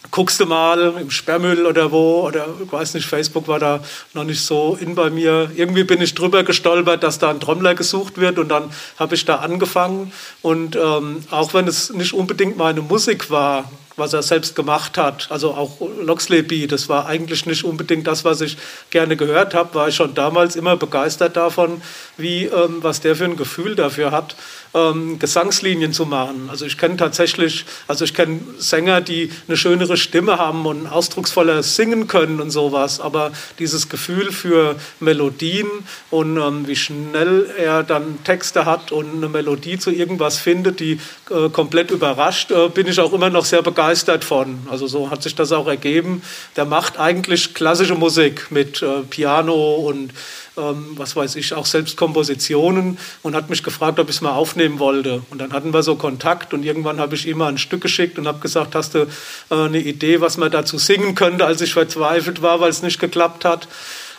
guckst 0.09 0.39
du 0.39 0.45
mal 0.45 0.95
im 0.99 1.11
Sperrmüll 1.11 1.65
oder 1.65 1.91
wo, 1.91 2.27
oder 2.27 2.47
weiß 2.69 2.95
nicht, 2.95 3.05
Facebook 3.05 3.47
war 3.47 3.59
da 3.59 3.83
noch 4.13 4.23
nicht 4.23 4.41
so 4.41 4.77
in 4.79 4.95
bei 4.95 5.09
mir. 5.09 5.51
Irgendwie 5.55 5.83
bin 5.83 6.01
ich 6.01 6.15
drüber 6.15 6.43
gestolpert, 6.43 7.03
dass 7.03 7.19
da 7.19 7.29
ein 7.29 7.39
Trommler 7.39 7.75
gesucht 7.75 8.17
wird 8.17 8.39
und 8.39 8.49
dann 8.49 8.71
habe 8.97 9.15
ich 9.15 9.25
da 9.25 9.35
angefangen. 9.35 10.11
Und 10.41 10.75
ähm, 10.75 11.23
auch 11.29 11.53
wenn 11.53 11.67
es 11.67 11.91
nicht 11.93 12.13
unbedingt 12.13 12.57
meine 12.57 12.81
Musik 12.81 13.29
war, 13.29 13.69
was 13.97 14.13
er 14.13 14.23
selbst 14.23 14.55
gemacht 14.55 14.97
hat, 14.97 15.27
also 15.29 15.53
auch 15.53 15.77
Loxley 16.01 16.41
Beat, 16.41 16.71
das 16.71 16.89
war 16.89 17.05
eigentlich 17.05 17.45
nicht 17.45 17.63
unbedingt 17.63 18.07
das, 18.07 18.25
was 18.25 18.41
ich 18.41 18.57
gerne 18.89 19.15
gehört 19.15 19.53
habe, 19.53 19.75
war 19.75 19.89
ich 19.89 19.95
schon 19.95 20.15
damals 20.15 20.55
immer 20.55 20.77
begeistert 20.77 21.35
davon, 21.35 21.81
wie, 22.17 22.45
ähm, 22.45 22.77
was 22.81 23.01
der 23.01 23.15
für 23.15 23.25
ein 23.25 23.37
Gefühl 23.37 23.75
dafür 23.75 24.11
hat 24.11 24.35
ähm, 24.73 25.19
Gesangslinien 25.19 25.93
zu 25.93 26.05
machen. 26.05 26.49
Also 26.49 26.65
ich 26.65 26.77
kenne 26.77 26.97
tatsächlich, 26.97 27.65
also 27.88 28.05
ich 28.05 28.13
kenne 28.13 28.39
Sänger, 28.57 29.01
die 29.01 29.31
eine 29.47 29.57
schönere 29.57 29.97
Stimme 29.97 30.38
haben 30.38 30.65
und 30.65 30.88
ausdrucksvoller 30.88 31.63
singen 31.63 32.07
können 32.07 32.39
und 32.39 32.51
sowas, 32.51 32.99
aber 32.99 33.31
dieses 33.60 33.89
Gefühl 33.89 34.31
für 34.31 34.75
Melodien 34.99 35.67
und 36.10 36.38
ähm, 36.38 36.67
wie 36.67 36.75
schnell 36.75 37.49
er 37.57 37.84
dann 37.84 38.23
Texte 38.23 38.65
hat 38.65 38.91
und 38.91 39.15
eine 39.15 39.29
Melodie 39.29 39.77
zu 39.77 39.91
irgendwas 39.91 40.38
findet, 40.38 40.79
die 40.79 40.99
äh, 41.29 41.49
komplett 41.49 41.91
überrascht, 41.91 42.51
äh, 42.51 42.69
bin 42.69 42.88
ich 42.88 42.99
auch 42.99 43.13
immer 43.13 43.29
noch 43.29 43.45
sehr 43.45 43.62
begeistert 43.62 44.23
von. 44.23 44.60
Also 44.69 44.88
so 44.88 45.10
hat 45.10 45.23
sich 45.23 45.36
das 45.36 45.51
auch 45.51 45.67
ergeben. 45.67 46.21
Der 46.55 46.65
macht 46.65 46.99
eigentlich 46.99 47.53
klassische 47.53 47.95
Musik 47.95 48.47
mit 48.51 48.81
äh, 48.81 49.01
Piano 49.10 49.75
und 49.75 50.12
ähm, 50.57 50.91
was 50.97 51.15
weiß 51.15 51.35
ich, 51.35 51.53
auch 51.53 51.65
selbst 51.65 51.95
Kompositionen 51.95 52.97
und 53.21 53.35
hat 53.35 53.49
mich 53.49 53.63
gefragt, 53.63 53.99
ob 53.99 54.09
ich 54.09 54.15
es 54.15 54.21
mal 54.21 54.33
aufnehmen 54.33 54.79
wollte. 54.79 55.21
Und 55.29 55.39
dann 55.39 55.53
hatten 55.53 55.73
wir 55.73 55.83
so 55.83 55.95
Kontakt 55.95 56.53
und 56.53 56.63
irgendwann 56.63 56.99
habe 56.99 57.15
ich 57.15 57.27
ihm 57.27 57.37
mal 57.37 57.47
ein 57.47 57.57
Stück 57.57 57.81
geschickt 57.81 58.19
und 58.19 58.27
habe 58.27 58.39
gesagt, 58.39 58.75
hast 58.75 58.95
du 58.95 59.07
äh, 59.49 59.55
eine 59.55 59.79
Idee, 59.79 60.21
was 60.21 60.37
man 60.37 60.51
dazu 60.51 60.77
singen 60.77 61.15
könnte, 61.15 61.45
als 61.45 61.61
ich 61.61 61.73
verzweifelt 61.73 62.41
war, 62.41 62.59
weil 62.59 62.69
es 62.69 62.83
nicht 62.83 62.99
geklappt 62.99 63.45
hat. 63.45 63.67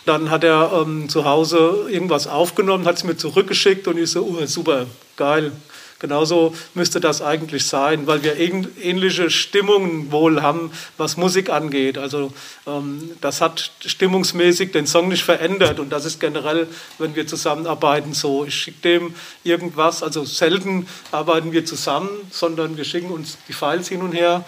Dann 0.05 0.29
hat 0.29 0.43
er 0.43 0.71
ähm, 0.73 1.07
zu 1.07 1.23
Hause 1.23 1.85
irgendwas 1.89 2.27
aufgenommen, 2.27 2.85
hat 2.85 2.97
es 2.97 3.03
mir 3.03 3.15
zurückgeschickt 3.15 3.87
und 3.87 3.97
ich 3.97 4.11
so, 4.11 4.23
oh, 4.23 4.45
super, 4.45 4.87
geil, 5.15 5.53
Genauso 6.03 6.53
müsste 6.73 6.99
das 6.99 7.21
eigentlich 7.21 7.65
sein, 7.65 8.07
weil 8.07 8.23
wir 8.23 8.35
ähnliche 8.37 9.29
Stimmungen 9.29 10.11
wohl 10.11 10.41
haben, 10.41 10.69
was 10.97 11.15
Musik 11.15 11.49
angeht. 11.49 11.97
Also 11.97 12.33
ähm, 12.67 13.11
das 13.21 13.39
hat 13.39 13.71
stimmungsmäßig 13.85 14.73
den 14.73 14.85
Song 14.85 15.07
nicht 15.07 15.23
verändert 15.23 15.79
und 15.79 15.91
das 15.91 16.03
ist 16.03 16.19
generell, 16.19 16.67
wenn 16.97 17.15
wir 17.15 17.25
zusammenarbeiten, 17.25 18.13
so. 18.13 18.43
Ich 18.43 18.53
schicke 18.53 18.81
dem 18.81 19.15
irgendwas, 19.45 20.03
also 20.03 20.25
selten 20.25 20.87
arbeiten 21.13 21.53
wir 21.53 21.63
zusammen, 21.63 22.09
sondern 22.31 22.75
wir 22.75 22.83
schicken 22.83 23.09
uns 23.09 23.37
die 23.47 23.53
Files 23.53 23.87
hin 23.87 24.01
und 24.01 24.11
her 24.11 24.43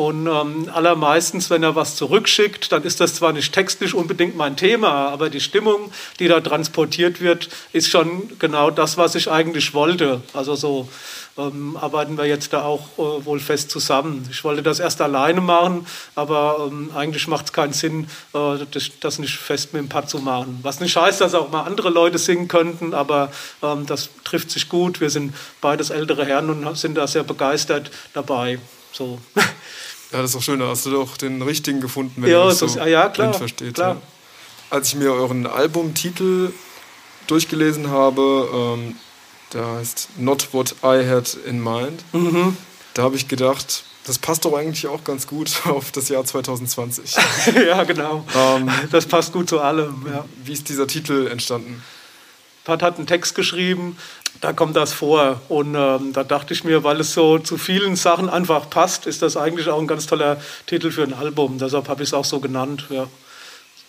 und 0.00 0.26
ähm, 0.26 0.70
allermeistens, 0.72 1.50
wenn 1.50 1.62
er 1.62 1.74
was 1.74 1.94
zurückschickt, 1.94 2.72
dann 2.72 2.84
ist 2.84 3.00
das 3.00 3.16
zwar 3.16 3.34
nicht 3.34 3.52
textlich 3.52 3.92
unbedingt 3.92 4.34
mein 4.34 4.56
Thema, 4.56 5.10
aber 5.10 5.28
die 5.28 5.42
Stimmung, 5.42 5.92
die 6.18 6.26
da 6.26 6.40
transportiert 6.40 7.20
wird, 7.20 7.50
ist 7.74 7.90
schon 7.90 8.38
genau 8.38 8.70
das, 8.70 8.96
was 8.96 9.14
ich 9.14 9.30
eigentlich 9.30 9.74
wollte. 9.74 10.22
Also 10.32 10.54
so 10.54 10.88
ähm, 11.36 11.76
arbeiten 11.76 12.16
wir 12.16 12.24
jetzt 12.24 12.54
da 12.54 12.62
auch 12.62 12.80
äh, 12.96 13.26
wohl 13.26 13.40
fest 13.40 13.70
zusammen. 13.70 14.26
Ich 14.30 14.42
wollte 14.42 14.62
das 14.62 14.80
erst 14.80 15.02
alleine 15.02 15.42
machen, 15.42 15.86
aber 16.14 16.70
ähm, 16.70 16.92
eigentlich 16.94 17.28
macht 17.28 17.44
es 17.44 17.52
keinen 17.52 17.74
Sinn, 17.74 18.08
äh, 18.32 18.64
das, 18.70 18.92
das, 19.00 19.18
nicht 19.18 19.36
fest 19.36 19.74
mit 19.74 19.82
dem 19.82 19.90
Pad 19.90 20.08
zu 20.08 20.20
machen. 20.20 20.60
Was 20.62 20.80
nicht 20.80 20.96
heißt, 20.96 21.20
dass 21.20 21.34
auch 21.34 21.50
mal 21.50 21.64
andere 21.64 21.90
Leute 21.90 22.16
singen 22.16 22.48
könnten, 22.48 22.94
aber 22.94 23.30
ähm, 23.62 23.84
das 23.84 24.08
trifft 24.24 24.50
sich 24.50 24.70
gut. 24.70 25.02
Wir 25.02 25.10
sind 25.10 25.34
beides 25.60 25.90
ältere 25.90 26.24
Herren 26.24 26.48
und 26.48 26.78
sind 26.78 26.94
da 26.94 27.06
sehr 27.06 27.22
begeistert 27.22 27.90
dabei. 28.14 28.58
So. 28.92 29.18
Ja, 30.12 30.22
das 30.22 30.30
ist 30.30 30.36
auch 30.36 30.42
schön, 30.42 30.58
da 30.58 30.68
hast 30.68 30.86
du 30.86 30.90
doch 30.90 31.16
den 31.16 31.40
richtigen 31.42 31.80
gefunden, 31.80 32.22
wenn 32.22 32.30
ja, 32.30 32.42
du 32.42 32.48
das 32.48 32.58
so 32.58 32.66
ist, 32.66 32.76
ja, 32.76 33.08
klar, 33.08 33.32
versteht. 33.32 33.74
Klar. 33.74 33.94
Ja. 33.94 34.00
Als 34.70 34.88
ich 34.88 34.96
mir 34.96 35.12
euren 35.12 35.46
Albumtitel 35.46 36.52
durchgelesen 37.26 37.90
habe, 37.90 38.48
ähm, 38.52 38.96
der 39.52 39.66
heißt 39.66 40.10
Not 40.18 40.52
What 40.52 40.76
I 40.82 41.06
Had 41.08 41.34
in 41.46 41.62
Mind, 41.62 42.04
mhm. 42.12 42.56
da 42.94 43.02
habe 43.02 43.16
ich 43.16 43.28
gedacht, 43.28 43.84
das 44.06 44.18
passt 44.18 44.44
doch 44.44 44.54
eigentlich 44.54 44.86
auch 44.88 45.04
ganz 45.04 45.26
gut 45.26 45.52
auf 45.66 45.92
das 45.92 46.08
Jahr 46.08 46.24
2020. 46.24 47.16
ja, 47.66 47.84
genau. 47.84 48.24
Ähm, 48.36 48.68
das 48.90 49.06
passt 49.06 49.32
gut 49.32 49.48
zu 49.48 49.60
allem. 49.60 50.06
Ja. 50.10 50.24
Wie 50.44 50.52
ist 50.52 50.68
dieser 50.68 50.86
Titel 50.86 51.28
entstanden? 51.28 51.82
Pat 52.64 52.82
hat 52.82 52.98
einen 52.98 53.06
Text 53.06 53.34
geschrieben, 53.34 53.96
da 54.40 54.52
kommt 54.52 54.76
das 54.76 54.92
vor. 54.92 55.40
Und 55.48 55.74
ähm, 55.74 56.12
da 56.12 56.24
dachte 56.24 56.54
ich 56.54 56.64
mir, 56.64 56.84
weil 56.84 57.00
es 57.00 57.12
so 57.12 57.38
zu 57.38 57.58
vielen 57.58 57.96
Sachen 57.96 58.28
einfach 58.28 58.70
passt, 58.70 59.06
ist 59.06 59.22
das 59.22 59.36
eigentlich 59.36 59.68
auch 59.68 59.80
ein 59.80 59.86
ganz 59.86 60.06
toller 60.06 60.40
Titel 60.66 60.90
für 60.90 61.02
ein 61.02 61.14
Album. 61.14 61.58
Deshalb 61.58 61.88
habe 61.88 62.02
ich 62.02 62.10
es 62.10 62.14
auch 62.14 62.24
so 62.24 62.40
genannt. 62.40 62.86
Ja. 62.90 63.06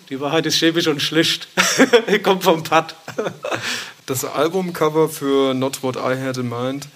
Die 0.09 0.19
Wahrheit 0.19 0.45
ist 0.45 0.57
schäbig 0.57 0.87
und 0.89 1.01
schlicht. 1.01 1.47
kommt 2.23 2.43
vom 2.43 2.63
Pat. 2.63 2.95
das 4.05 4.25
Albumcover 4.25 5.07
für 5.07 5.53
Not 5.53 5.83
What 5.83 5.95
I 5.95 6.19
Had 6.21 6.37
in 6.37 6.49
Mind 6.49 6.87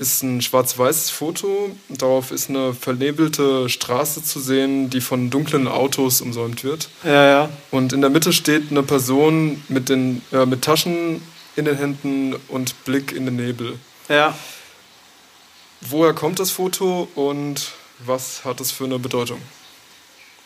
ist 0.00 0.22
ein 0.22 0.40
schwarz-weißes 0.40 1.10
Foto. 1.10 1.70
Darauf 1.90 2.30
ist 2.30 2.48
eine 2.48 2.72
vernebelte 2.72 3.68
Straße 3.68 4.22
zu 4.22 4.40
sehen, 4.40 4.88
die 4.88 5.02
von 5.02 5.28
dunklen 5.28 5.68
Autos 5.68 6.22
umsäumt 6.22 6.64
wird. 6.64 6.88
Ja, 7.04 7.26
ja. 7.26 7.48
Und 7.70 7.92
in 7.92 8.00
der 8.00 8.08
Mitte 8.08 8.32
steht 8.32 8.70
eine 8.70 8.82
Person 8.82 9.62
mit, 9.68 9.90
den, 9.90 10.22
äh, 10.32 10.46
mit 10.46 10.62
Taschen 10.62 11.20
in 11.60 11.66
den 11.66 11.76
Händen 11.76 12.34
und 12.48 12.84
Blick 12.84 13.12
in 13.12 13.26
den 13.26 13.36
Nebel. 13.36 13.78
Ja. 14.08 14.36
Woher 15.82 16.12
kommt 16.14 16.40
das 16.40 16.50
Foto 16.50 17.08
und 17.14 17.72
was 17.98 18.44
hat 18.44 18.60
es 18.60 18.72
für 18.72 18.84
eine 18.84 18.98
Bedeutung? 18.98 19.40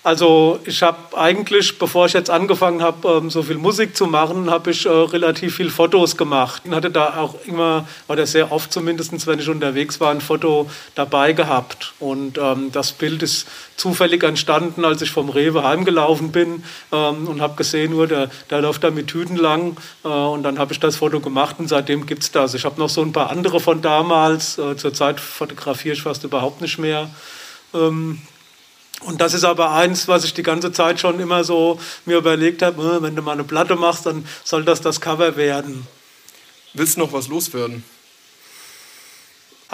Also 0.04 0.60
ich 0.66 0.82
habe 0.82 1.16
eigentlich, 1.16 1.78
bevor 1.78 2.04
ich 2.04 2.12
jetzt 2.12 2.28
angefangen 2.28 2.82
habe, 2.82 3.08
ähm, 3.08 3.30
so 3.30 3.42
viel 3.42 3.56
Musik 3.56 3.96
zu 3.96 4.06
machen, 4.06 4.50
habe 4.50 4.70
ich 4.70 4.84
äh, 4.84 4.90
relativ 4.90 5.56
viel 5.56 5.70
Fotos 5.70 6.18
gemacht. 6.18 6.60
Ich 6.66 6.72
hatte 6.72 6.90
da 6.90 7.16
auch 7.16 7.36
immer, 7.46 7.88
oder 8.06 8.26
sehr 8.26 8.52
oft 8.52 8.70
zumindest, 8.70 9.26
wenn 9.26 9.38
ich 9.38 9.48
unterwegs 9.48 10.00
war, 10.00 10.10
ein 10.10 10.20
Foto 10.20 10.68
dabei 10.94 11.32
gehabt. 11.32 11.94
Und 12.00 12.36
ähm, 12.36 12.70
das 12.70 12.92
Bild 12.92 13.22
ist 13.22 13.48
zufällig 13.76 14.22
entstanden, 14.24 14.84
als 14.84 15.00
ich 15.00 15.10
vom 15.10 15.30
Rewe 15.30 15.64
heimgelaufen 15.64 16.32
bin 16.32 16.64
ähm, 16.92 17.26
und 17.26 17.40
habe 17.40 17.56
gesehen, 17.56 17.92
nur 17.92 18.06
der, 18.06 18.28
der 18.50 18.60
läuft 18.60 18.84
da 18.84 18.90
mit 18.90 19.06
Tüten 19.06 19.38
lang. 19.38 19.74
Äh, 20.04 20.08
und 20.08 20.42
dann 20.42 20.58
habe 20.58 20.74
ich 20.74 20.80
das 20.80 20.96
Foto 20.96 21.20
gemacht 21.20 21.56
und 21.58 21.68
seitdem 21.68 22.04
gibt 22.04 22.24
es 22.24 22.30
das. 22.30 22.52
Ich 22.52 22.66
habe 22.66 22.78
noch 22.78 22.90
so 22.90 23.00
ein 23.00 23.12
paar 23.12 23.30
andere 23.30 23.58
von 23.58 23.80
damals. 23.80 24.58
Äh, 24.58 24.76
zurzeit 24.76 25.18
fotografiere 25.18 25.94
ich 25.94 26.02
fast 26.02 26.24
überhaupt 26.24 26.60
nicht 26.60 26.78
mehr. 26.78 27.08
Und 29.04 29.20
das 29.20 29.34
ist 29.34 29.44
aber 29.44 29.72
eins, 29.72 30.08
was 30.08 30.24
ich 30.24 30.34
die 30.34 30.42
ganze 30.42 30.72
Zeit 30.72 31.00
schon 31.00 31.20
immer 31.20 31.44
so 31.44 31.78
mir 32.04 32.18
überlegt 32.18 32.62
habe, 32.62 32.82
äh, 32.82 33.02
wenn 33.02 33.16
du 33.16 33.22
mal 33.22 33.32
eine 33.32 33.44
Platte 33.44 33.76
machst, 33.76 34.06
dann 34.06 34.26
soll 34.44 34.64
das 34.64 34.80
das 34.80 35.00
Cover 35.00 35.36
werden. 35.36 35.86
Willst 36.72 36.96
du 36.96 37.00
noch 37.00 37.12
was 37.12 37.28
loswerden? 37.28 37.84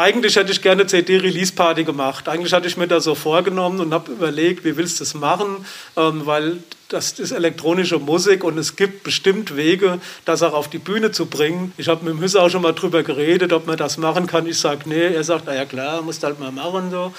eigentlich 0.01 0.37
hätte 0.37 0.51
ich 0.51 0.63
gerne 0.63 0.87
CD-Release-Party 0.87 1.85
gemacht. 1.85 2.29
Eigentlich 2.29 2.53
hatte 2.53 2.67
ich 2.67 2.77
mir 2.77 2.89
das 2.89 3.05
so 3.05 3.15
vorgenommen 3.15 3.81
und 3.81 3.93
habe 3.93 4.13
überlegt, 4.13 4.65
wie 4.65 4.77
willst 4.77 4.99
du 4.99 5.05
das 5.05 5.15
machen, 5.15 5.67
ähm, 5.97 6.25
weil 6.25 6.63
das 6.89 7.19
ist 7.19 7.33
elektronische 7.33 7.99
Musik 7.99 8.43
und 8.43 8.57
es 8.57 8.77
gibt 8.77 9.03
bestimmt 9.03 9.57
Wege, 9.57 10.01
das 10.25 10.43
auch 10.43 10.55
auf 10.55 10.69
die 10.69 10.79
Bühne 10.79 11.13
zu 11.13 11.27
bringen. 11.27 11.73
Ich 11.77 11.89
habe 11.89 12.05
mit 12.05 12.15
dem 12.15 12.21
Hüsse 12.21 12.41
auch 12.41 12.49
schon 12.49 12.63
mal 12.63 12.73
drüber 12.73 13.03
geredet, 13.03 13.53
ob 13.53 13.67
man 13.67 13.77
das 13.77 13.99
machen 13.99 14.27
kann. 14.27 14.47
Ich 14.47 14.59
sage, 14.59 14.89
nee. 14.89 15.15
Er 15.15 15.23
sagt, 15.23 15.45
na 15.47 15.55
ja 15.55 15.67
klar, 15.67 16.03
musst 16.03 16.25
halt 16.25 16.41
mal 16.41 16.51
machen. 16.51 16.91
So. 16.91 17.13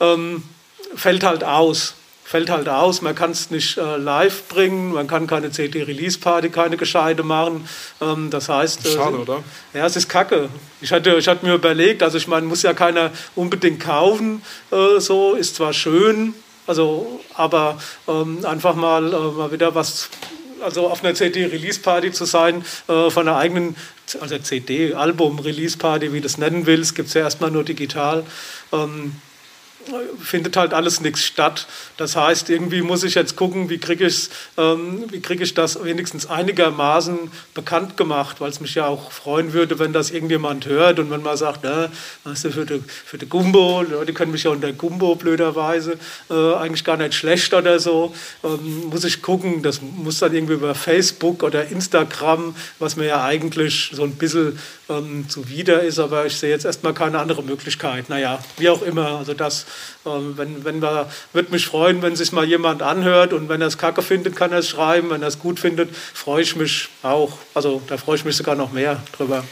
Ähm, 0.00 0.42
fällt 0.94 1.24
halt 1.24 1.44
aus 1.44 1.94
fällt 2.32 2.48
halt 2.48 2.66
aus, 2.66 3.02
man 3.02 3.14
kann 3.14 3.32
es 3.32 3.50
nicht 3.50 3.76
äh, 3.76 3.96
live 3.98 4.48
bringen, 4.48 4.94
man 4.94 5.06
kann 5.06 5.26
keine 5.26 5.50
CD-Release-Party, 5.50 6.48
keine 6.48 6.78
gescheite 6.78 7.22
machen. 7.22 7.68
Ähm, 8.00 8.30
das 8.30 8.48
heißt. 8.48 8.86
Äh, 8.86 8.90
Schade, 8.90 9.18
oder? 9.18 9.44
Ja, 9.74 9.84
es 9.84 9.96
ist 9.96 10.08
kacke. 10.08 10.48
Ich 10.80 10.92
hatte, 10.92 11.14
ich 11.16 11.28
hatte 11.28 11.44
mir 11.44 11.52
überlegt, 11.52 12.02
also 12.02 12.16
ich 12.16 12.28
meine, 12.28 12.46
muss 12.46 12.62
ja 12.62 12.72
keiner 12.72 13.10
unbedingt 13.34 13.80
kaufen, 13.80 14.40
äh, 14.70 14.98
so, 14.98 15.34
ist 15.34 15.56
zwar 15.56 15.74
schön, 15.74 16.32
also, 16.66 17.20
aber 17.34 17.78
ähm, 18.08 18.38
einfach 18.46 18.76
mal, 18.76 19.12
äh, 19.12 19.16
mal 19.16 19.52
wieder 19.52 19.74
was 19.74 20.08
also 20.62 20.86
auf 20.86 21.04
einer 21.04 21.12
CD-Release-Party 21.12 22.12
zu 22.12 22.24
sein, 22.24 22.64
äh, 22.88 23.10
von 23.10 23.28
einer 23.28 23.36
eigenen, 23.36 23.76
also 24.20 24.38
CD-Album-Release-Party, 24.38 26.14
wie 26.14 26.20
du 26.20 26.26
es 26.26 26.38
nennen 26.38 26.64
willst, 26.64 26.94
gibt 26.94 27.08
es 27.08 27.14
ja 27.14 27.22
erstmal 27.22 27.50
nur 27.50 27.64
digital. 27.64 28.24
Ähm, 28.72 29.16
findet 30.22 30.56
halt 30.56 30.74
alles 30.74 31.00
nichts 31.00 31.22
statt. 31.22 31.66
Das 31.96 32.16
heißt, 32.16 32.50
irgendwie 32.50 32.82
muss 32.82 33.04
ich 33.04 33.14
jetzt 33.14 33.36
gucken, 33.36 33.68
wie 33.68 33.78
kriege 33.78 34.06
ich, 34.06 34.28
ähm, 34.56 35.06
krieg 35.22 35.40
ich 35.40 35.54
das 35.54 35.82
wenigstens 35.82 36.26
einigermaßen 36.26 37.18
bekannt 37.54 37.96
gemacht, 37.96 38.40
weil 38.40 38.50
es 38.50 38.60
mich 38.60 38.74
ja 38.74 38.86
auch 38.86 39.12
freuen 39.12 39.52
würde, 39.52 39.78
wenn 39.78 39.92
das 39.92 40.10
irgendjemand 40.10 40.66
hört 40.66 40.98
und 40.98 41.10
wenn 41.10 41.22
man 41.22 41.36
sagt, 41.36 41.60
na, 41.62 41.90
weißt 42.24 42.44
du, 42.46 42.50
für 42.50 42.66
die, 42.66 42.82
für 43.04 43.18
die 43.18 43.28
Gumbo, 43.28 43.82
Leute 43.82 44.12
können 44.12 44.32
mich 44.32 44.44
ja 44.44 44.50
unter 44.50 44.72
Gumbo 44.72 45.14
blöderweise, 45.14 45.98
äh, 46.30 46.54
eigentlich 46.54 46.84
gar 46.84 46.96
nicht 46.96 47.14
schlecht 47.14 47.52
oder 47.54 47.78
so, 47.78 48.14
ähm, 48.44 48.86
muss 48.90 49.04
ich 49.04 49.22
gucken, 49.22 49.62
das 49.62 49.80
muss 49.82 50.18
dann 50.18 50.34
irgendwie 50.34 50.54
über 50.54 50.74
Facebook 50.74 51.42
oder 51.42 51.66
Instagram, 51.68 52.54
was 52.78 52.96
mir 52.96 53.06
ja 53.06 53.24
eigentlich 53.24 53.90
so 53.92 54.04
ein 54.04 54.12
bisschen 54.12 54.58
ähm, 54.88 55.28
zuwider 55.28 55.82
ist, 55.82 55.98
aber 55.98 56.26
ich 56.26 56.36
sehe 56.36 56.50
jetzt 56.50 56.64
erstmal 56.64 56.94
keine 56.94 57.18
andere 57.18 57.42
Möglichkeit. 57.42 58.08
Naja, 58.08 58.38
wie 58.58 58.68
auch 58.68 58.82
immer, 58.82 59.18
also 59.18 59.34
das 59.34 59.66
wenn, 60.04 60.64
wenn 60.64 60.82
wir, 60.82 61.10
würde 61.32 61.52
mich 61.52 61.66
freuen, 61.66 62.02
wenn 62.02 62.16
sich 62.16 62.32
mal 62.32 62.44
jemand 62.44 62.82
anhört 62.82 63.32
und 63.32 63.48
wenn 63.48 63.60
er 63.60 63.68
es 63.68 63.78
kacke 63.78 64.02
findet, 64.02 64.36
kann 64.36 64.52
er 64.52 64.58
es 64.58 64.68
schreiben. 64.68 65.10
Wenn 65.10 65.22
er 65.22 65.28
es 65.28 65.38
gut 65.38 65.60
findet, 65.60 65.94
freue 65.94 66.42
ich 66.42 66.56
mich 66.56 66.88
auch. 67.02 67.38
Also 67.54 67.82
da 67.86 67.96
freue 67.96 68.16
ich 68.16 68.24
mich 68.24 68.36
sogar 68.36 68.54
noch 68.54 68.72
mehr 68.72 69.02
drüber. 69.16 69.44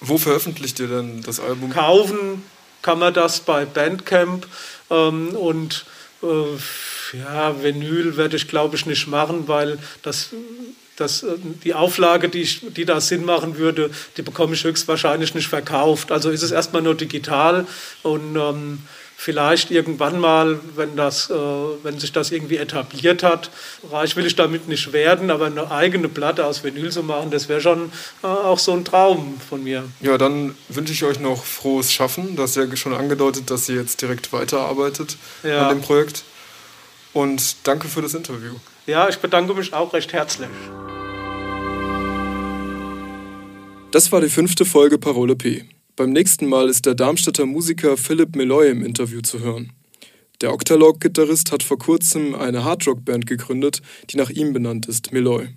Wo 0.00 0.18
veröffentlicht 0.18 0.78
ihr 0.80 0.88
denn 0.88 1.22
das 1.22 1.40
Album? 1.40 1.70
Kaufen 1.70 2.44
kann 2.82 2.98
man 2.98 3.12
das 3.12 3.40
bei 3.40 3.64
Bandcamp 3.64 4.46
ähm, 4.90 5.30
und 5.30 5.84
äh, 6.22 7.16
ja, 7.18 7.62
Vinyl 7.62 8.16
werde 8.16 8.36
ich 8.36 8.48
glaube 8.48 8.76
ich 8.76 8.86
nicht 8.86 9.08
machen, 9.08 9.48
weil 9.48 9.78
das 10.02 10.30
das, 10.98 11.22
äh, 11.22 11.36
die 11.64 11.74
Auflage, 11.74 12.28
die, 12.28 12.42
ich, 12.42 12.60
die 12.76 12.84
da 12.84 13.00
Sinn 13.00 13.24
machen 13.24 13.58
würde, 13.58 13.90
die 14.16 14.22
bekomme 14.22 14.54
ich 14.54 14.64
höchstwahrscheinlich 14.64 15.34
nicht 15.34 15.48
verkauft. 15.48 16.12
Also 16.12 16.30
ist 16.30 16.42
es 16.42 16.50
erstmal 16.50 16.82
nur 16.82 16.94
digital 16.94 17.66
und 18.02 18.36
ähm, 18.36 18.80
vielleicht 19.20 19.72
irgendwann 19.72 20.20
mal, 20.20 20.60
wenn, 20.76 20.94
das, 20.94 21.28
äh, 21.28 21.34
wenn 21.34 21.98
sich 21.98 22.12
das 22.12 22.30
irgendwie 22.30 22.56
etabliert 22.56 23.24
hat, 23.24 23.50
reich 23.90 24.14
will 24.14 24.24
ich 24.24 24.36
damit 24.36 24.68
nicht 24.68 24.92
werden, 24.92 25.32
aber 25.32 25.46
eine 25.46 25.72
eigene 25.72 26.08
Platte 26.08 26.46
aus 26.46 26.62
Vinyl 26.62 26.92
zu 26.92 27.02
machen, 27.02 27.32
das 27.32 27.48
wäre 27.48 27.60
schon 27.60 27.90
äh, 28.22 28.28
auch 28.28 28.60
so 28.60 28.72
ein 28.72 28.84
Traum 28.84 29.40
von 29.40 29.64
mir. 29.64 29.82
Ja, 30.00 30.18
dann 30.18 30.54
wünsche 30.68 30.92
ich 30.92 31.02
euch 31.02 31.18
noch 31.18 31.44
frohes 31.44 31.92
Schaffen. 31.92 32.36
Das 32.36 32.50
ist 32.50 32.56
ja 32.70 32.76
schon 32.76 32.94
angedeutet, 32.94 33.50
dass 33.50 33.68
ihr 33.68 33.74
jetzt 33.74 34.00
direkt 34.00 34.32
weiterarbeitet 34.32 35.16
ja. 35.42 35.66
an 35.66 35.76
dem 35.76 35.82
Projekt. 35.82 36.22
Und 37.12 37.66
danke 37.66 37.88
für 37.88 38.02
das 38.02 38.14
Interview. 38.14 38.54
Ja, 38.86 39.08
ich 39.08 39.18
bedanke 39.18 39.52
mich 39.52 39.74
auch 39.74 39.92
recht 39.94 40.12
herzlich. 40.12 40.48
Das 43.90 44.12
war 44.12 44.20
die 44.20 44.28
fünfte 44.28 44.64
Folge 44.64 44.96
Parole 44.96 45.34
P. 45.34 45.64
Beim 45.98 46.10
nächsten 46.10 46.46
Mal 46.46 46.68
ist 46.68 46.86
der 46.86 46.94
Darmstädter 46.94 47.44
Musiker 47.44 47.96
Philipp 47.96 48.36
Meloy 48.36 48.70
im 48.70 48.84
Interview 48.84 49.20
zu 49.20 49.40
hören. 49.40 49.72
Der 50.40 50.52
Octalog-Gitarrist 50.52 51.50
hat 51.50 51.64
vor 51.64 51.76
kurzem 51.76 52.36
eine 52.36 52.62
Hardrock-Band 52.62 53.26
gegründet, 53.26 53.82
die 54.08 54.16
nach 54.16 54.30
ihm 54.30 54.52
benannt 54.52 54.86
ist, 54.86 55.10
Meloy. 55.10 55.48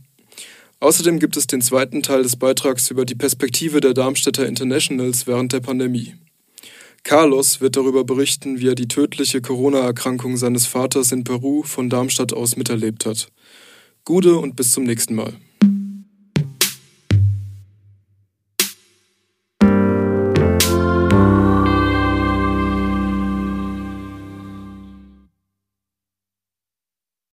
Außerdem 0.80 1.20
gibt 1.20 1.38
es 1.38 1.46
den 1.46 1.62
zweiten 1.62 2.02
Teil 2.02 2.24
des 2.24 2.38
Beitrags 2.38 2.90
über 2.90 3.06
die 3.06 3.14
Perspektive 3.14 3.82
der 3.82 3.94
Darmstädter 3.94 4.48
Internationals 4.48 5.28
während 5.28 5.54
der 5.54 5.60
Pandemie. 5.60 6.16
Carlos 7.04 7.62
wird 7.62 7.76
darüber 7.76 8.04
berichten, 8.04 8.60
wie 8.60 8.70
er 8.70 8.76
die 8.76 8.88
tödliche 8.88 9.42
Corona-Erkrankung 9.42 10.38
seines 10.38 10.66
Vaters 10.66 11.12
in 11.12 11.24
Peru 11.24 11.62
von 11.62 11.88
Darmstadt 11.88 12.34
aus 12.34 12.58
miterlebt 12.58 13.06
hat. 13.06 13.28
Gude 14.06 14.38
und 14.38 14.56
bis 14.56 14.72
zum 14.72 14.86
nächsten 14.86 15.14
Mal. 15.14 15.36